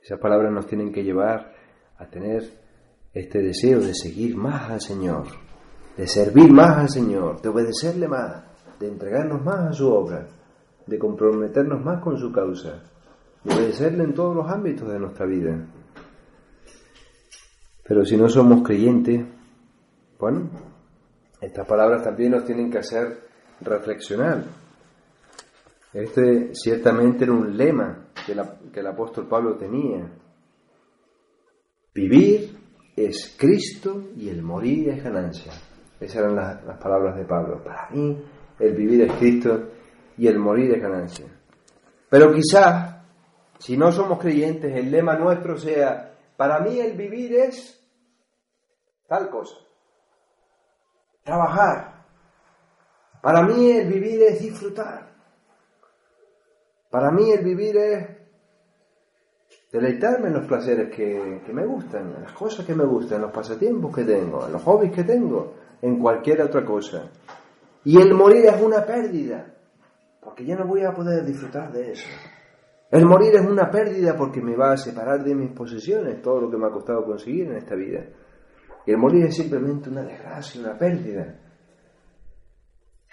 Esas 0.00 0.20
palabras 0.20 0.52
nos 0.52 0.68
tienen 0.68 0.92
que 0.92 1.02
llevar 1.02 1.52
a 1.98 2.06
tener 2.06 2.44
este 3.12 3.40
deseo 3.40 3.80
de 3.80 3.94
seguir 3.94 4.36
más 4.36 4.70
al 4.70 4.80
Señor, 4.80 5.24
de 5.96 6.06
servir 6.06 6.52
más 6.52 6.76
al 6.76 6.88
Señor, 6.88 7.42
de 7.42 7.48
obedecerle 7.48 8.06
más, 8.06 8.44
de 8.78 8.86
entregarnos 8.86 9.42
más 9.42 9.70
a 9.70 9.72
su 9.72 9.88
obra, 9.88 10.28
de 10.86 10.98
comprometernos 11.00 11.84
más 11.84 12.00
con 12.00 12.16
su 12.16 12.30
causa, 12.30 12.80
de 13.42 13.52
obedecerle 13.52 14.04
en 14.04 14.14
todos 14.14 14.36
los 14.36 14.48
ámbitos 14.48 14.88
de 14.88 15.00
nuestra 15.00 15.26
vida. 15.26 15.66
Pero 17.82 18.04
si 18.04 18.16
no 18.16 18.28
somos 18.28 18.62
creyentes, 18.62 19.33
bueno, 20.18 20.50
estas 21.40 21.66
palabras 21.66 22.02
también 22.02 22.32
nos 22.32 22.44
tienen 22.44 22.70
que 22.70 22.78
hacer 22.78 23.28
reflexionar. 23.60 24.44
Este 25.92 26.54
ciertamente 26.54 27.24
era 27.24 27.32
un 27.32 27.56
lema 27.56 28.08
que, 28.26 28.32
el 28.80 28.86
apóstol 28.86 29.28
Pablo 29.28 29.56
tenía. 29.56 30.10
Vivir 31.94 32.58
es 32.96 33.36
Cristo 33.38 34.10
y 34.16 34.28
el 34.28 34.42
morir 34.42 34.88
es 34.88 35.04
ganancia. 35.04 35.52
Esas 36.00 36.16
eran 36.16 36.34
las, 36.34 36.64
las 36.64 36.78
palabras 36.78 37.16
de 37.16 37.24
Pablo. 37.24 37.62
Para 37.62 37.88
mí, 37.90 38.18
el 38.58 38.74
vivir 38.74 39.02
es 39.02 39.12
Cristo 39.12 39.70
y 40.16 40.26
el 40.26 40.38
morir 40.38 40.74
es 40.74 40.82
ganancia. 40.82 41.26
Pero 42.08 42.32
quizás, 42.32 42.96
si 43.58 43.76
no 43.76 43.92
somos 43.92 44.18
creyentes, 44.18 44.74
el 44.74 44.90
lema 44.90 45.16
nuestro 45.16 45.56
sea, 45.56 46.16
para 46.36 46.60
mí 46.60 46.80
el 46.80 46.96
vivir 46.96 47.34
es 47.34 47.80
tal 49.06 49.30
cosa. 49.30 49.63
Trabajar. 51.24 52.04
Para 53.22 53.42
mí 53.42 53.70
el 53.70 53.88
vivir 53.88 54.22
es 54.22 54.40
disfrutar. 54.40 55.14
Para 56.90 57.10
mí 57.10 57.30
el 57.30 57.42
vivir 57.42 57.76
es 57.76 58.08
deleitarme 59.72 60.28
en 60.28 60.34
los 60.34 60.46
placeres 60.46 60.94
que, 60.94 61.42
que 61.44 61.52
me 61.52 61.64
gustan, 61.66 62.14
en 62.14 62.22
las 62.22 62.32
cosas 62.32 62.66
que 62.66 62.74
me 62.74 62.84
gustan, 62.84 63.16
en 63.16 63.22
los 63.22 63.32
pasatiempos 63.32 63.94
que 63.94 64.04
tengo, 64.04 64.46
en 64.46 64.52
los 64.52 64.62
hobbies 64.62 64.92
que 64.92 65.02
tengo, 65.02 65.54
en 65.80 65.98
cualquier 65.98 66.42
otra 66.42 66.64
cosa. 66.64 67.10
Y 67.84 68.00
el 68.00 68.14
morir 68.14 68.44
es 68.44 68.60
una 68.62 68.84
pérdida, 68.84 69.46
porque 70.20 70.44
ya 70.44 70.56
no 70.56 70.66
voy 70.66 70.84
a 70.84 70.92
poder 70.92 71.24
disfrutar 71.24 71.72
de 71.72 71.92
eso. 71.92 72.08
El 72.90 73.06
morir 73.06 73.34
es 73.34 73.44
una 73.44 73.70
pérdida 73.70 74.14
porque 74.16 74.40
me 74.40 74.54
va 74.54 74.72
a 74.72 74.76
separar 74.76 75.24
de 75.24 75.34
mis 75.34 75.50
posesiones, 75.50 76.22
todo 76.22 76.42
lo 76.42 76.50
que 76.50 76.58
me 76.58 76.66
ha 76.66 76.70
costado 76.70 77.04
conseguir 77.04 77.46
en 77.46 77.56
esta 77.56 77.74
vida. 77.74 78.04
Y 78.86 78.90
el 78.90 78.98
morir 78.98 79.26
es 79.26 79.36
simplemente 79.36 79.90
una 79.90 80.02
desgracia, 80.02 80.60
una 80.60 80.78
pérdida. 80.78 81.34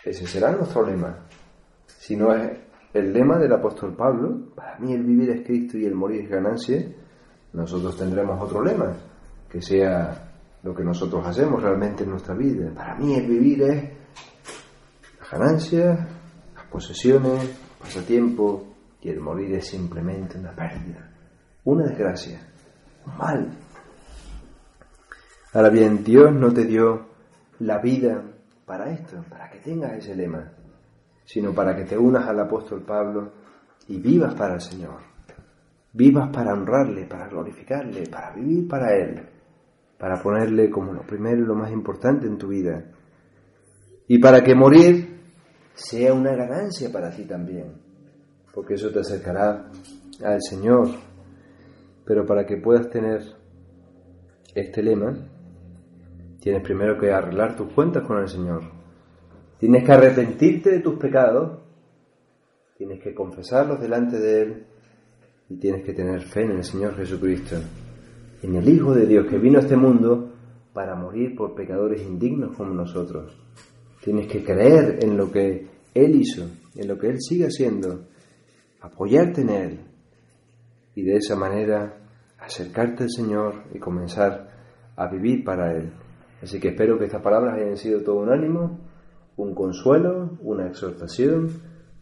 Ese 0.03 0.27
será 0.27 0.51
nuestro 0.51 0.85
lema. 0.85 1.27
Si 1.85 2.15
no 2.15 2.33
es 2.33 2.59
el 2.93 3.13
lema 3.13 3.37
del 3.37 3.53
apóstol 3.53 3.95
Pablo, 3.95 4.53
para 4.55 4.77
mí 4.79 4.93
el 4.93 5.03
vivir 5.03 5.29
es 5.29 5.45
Cristo 5.45 5.77
y 5.77 5.85
el 5.85 5.95
morir 5.95 6.23
es 6.23 6.29
ganancia, 6.29 6.83
nosotros 7.53 7.97
tendremos 7.97 8.41
otro 8.41 8.63
lema, 8.63 8.93
que 9.49 9.61
sea 9.61 10.31
lo 10.63 10.75
que 10.75 10.83
nosotros 10.83 11.25
hacemos 11.25 11.61
realmente 11.61 12.03
en 12.03 12.11
nuestra 12.11 12.35
vida. 12.35 12.71
Para 12.73 12.95
mí 12.95 13.15
el 13.15 13.27
vivir 13.27 13.61
es 13.63 13.83
la 15.19 15.37
ganancia, 15.37 16.07
las 16.55 16.65
posesiones, 16.65 17.49
pasatiempo, 17.79 18.67
y 19.01 19.09
el 19.09 19.19
morir 19.19 19.55
es 19.55 19.67
simplemente 19.67 20.37
una 20.37 20.51
pérdida, 20.51 21.11
una 21.63 21.85
desgracia, 21.85 22.39
un 23.05 23.17
mal. 23.17 23.57
Ahora 25.53 25.69
bien, 25.69 26.01
Dios 26.03 26.33
no 26.33 26.53
te 26.53 26.63
dio 26.63 27.07
la 27.59 27.79
vida 27.79 28.23
para 28.65 28.89
esto, 28.91 29.21
para 29.29 29.49
que 29.49 29.59
tengas 29.59 29.93
ese 29.97 30.15
lema, 30.15 30.49
sino 31.25 31.53
para 31.53 31.75
que 31.75 31.83
te 31.83 31.97
unas 31.97 32.25
al 32.25 32.39
apóstol 32.39 32.83
Pablo 32.83 33.33
y 33.89 33.99
vivas 33.99 34.33
para 34.35 34.53
el 34.53 34.61
Señor. 34.61 35.01
Vivas 35.91 36.29
para 36.29 36.53
honrarle, 36.53 37.05
para 37.05 37.27
glorificarle, 37.27 38.03
para 38.09 38.33
vivir 38.33 38.65
para 38.65 38.95
Él, 38.95 39.21
para 39.97 40.21
ponerle 40.21 40.69
como 40.69 40.93
lo 40.93 41.01
primero 41.01 41.43
y 41.43 41.45
lo 41.45 41.55
más 41.55 41.71
importante 41.71 42.27
en 42.27 42.37
tu 42.37 42.47
vida. 42.47 42.85
Y 44.07 44.19
para 44.19 44.41
que 44.41 44.55
morir 44.55 45.19
sea 45.73 46.13
una 46.13 46.33
ganancia 46.33 46.89
para 46.93 47.11
ti 47.11 47.25
también, 47.25 47.73
porque 48.53 48.75
eso 48.75 48.89
te 48.89 49.01
acercará 49.01 49.69
al 50.23 50.41
Señor. 50.41 50.87
Pero 52.05 52.25
para 52.25 52.45
que 52.45 52.55
puedas 52.55 52.89
tener 52.89 53.21
este 54.55 54.81
lema, 54.81 55.13
tienes 56.41 56.63
primero 56.63 56.97
que 56.97 57.11
arreglar 57.11 57.55
tus 57.55 57.71
cuentas 57.71 58.03
con 58.05 58.17
el 58.19 58.27
Señor. 58.27 58.63
Tienes 59.59 59.85
que 59.85 59.91
arrepentirte 59.91 60.71
de 60.71 60.79
tus 60.79 60.97
pecados, 60.97 61.59
tienes 62.75 62.99
que 62.99 63.13
confesarlos 63.13 63.79
delante 63.79 64.17
de 64.17 64.41
Él 64.41 64.65
y 65.49 65.57
tienes 65.57 65.85
que 65.85 65.93
tener 65.93 66.21
fe 66.21 66.41
en 66.41 66.51
el 66.51 66.63
Señor 66.63 66.95
Jesucristo, 66.95 67.57
en 68.41 68.55
el 68.55 68.67
Hijo 68.67 68.95
de 68.95 69.05
Dios 69.05 69.27
que 69.27 69.37
vino 69.37 69.59
a 69.59 69.61
este 69.61 69.77
mundo 69.77 70.31
para 70.73 70.95
morir 70.95 71.35
por 71.35 71.53
pecadores 71.53 72.01
indignos 72.01 72.55
como 72.57 72.73
nosotros. 72.73 73.37
Tienes 74.03 74.25
que 74.25 74.43
creer 74.43 74.97
en 75.03 75.15
lo 75.15 75.31
que 75.31 75.67
Él 75.93 76.15
hizo, 76.15 76.49
en 76.75 76.87
lo 76.87 76.97
que 76.97 77.07
Él 77.07 77.21
sigue 77.21 77.45
haciendo, 77.45 78.07
apoyarte 78.81 79.41
en 79.41 79.49
Él 79.49 79.79
y 80.95 81.03
de 81.03 81.17
esa 81.17 81.35
manera 81.35 81.97
acercarte 82.39 83.03
al 83.03 83.11
Señor 83.11 83.65
y 83.75 83.77
comenzar 83.77 84.49
a 84.95 85.07
vivir 85.07 85.43
para 85.43 85.71
Él. 85.77 85.91
Así 86.41 86.59
que 86.59 86.69
espero 86.69 86.97
que 86.97 87.05
estas 87.05 87.21
palabras 87.21 87.55
hayan 87.55 87.77
sido 87.77 88.01
todo 88.01 88.15
un 88.17 88.31
ánimo, 88.31 88.79
un 89.37 89.53
consuelo, 89.53 90.37
una 90.41 90.67
exhortación 90.67 91.49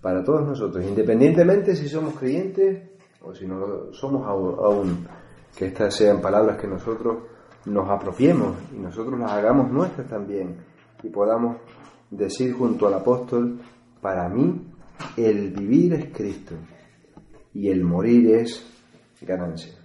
para 0.02 0.24
todos 0.24 0.48
nosotros, 0.48 0.86
independientemente 0.86 1.76
si 1.76 1.90
somos 1.90 2.14
creyentes 2.14 2.90
o 3.22 3.34
si 3.34 3.46
no 3.46 3.60
lo 3.60 3.94
somos 3.94 4.26
aún, 4.28 5.06
que 5.56 5.66
estas 5.66 5.94
sean 5.94 6.22
palabras 6.22 6.58
que 6.58 6.68
nosotros 6.68 7.18
nos 7.66 7.90
apropiemos 7.90 8.56
y 8.74 8.80
nosotros 8.80 9.20
las 9.20 9.32
hagamos 9.32 9.70
nuestras 9.72 10.08
también 10.08 10.56
y 11.04 11.10
podamos 11.10 11.58
decir 12.10 12.54
junto 12.54 12.88
al 12.88 12.94
apóstol, 12.94 13.60
para 14.02 14.30
mí 14.30 14.72
el 15.18 15.52
vivir 15.52 15.94
es 15.94 16.06
Cristo 16.16 16.56
y 17.54 17.70
el 17.70 17.84
morir 17.84 18.36
es 18.36 18.66
ganancia. 19.22 19.79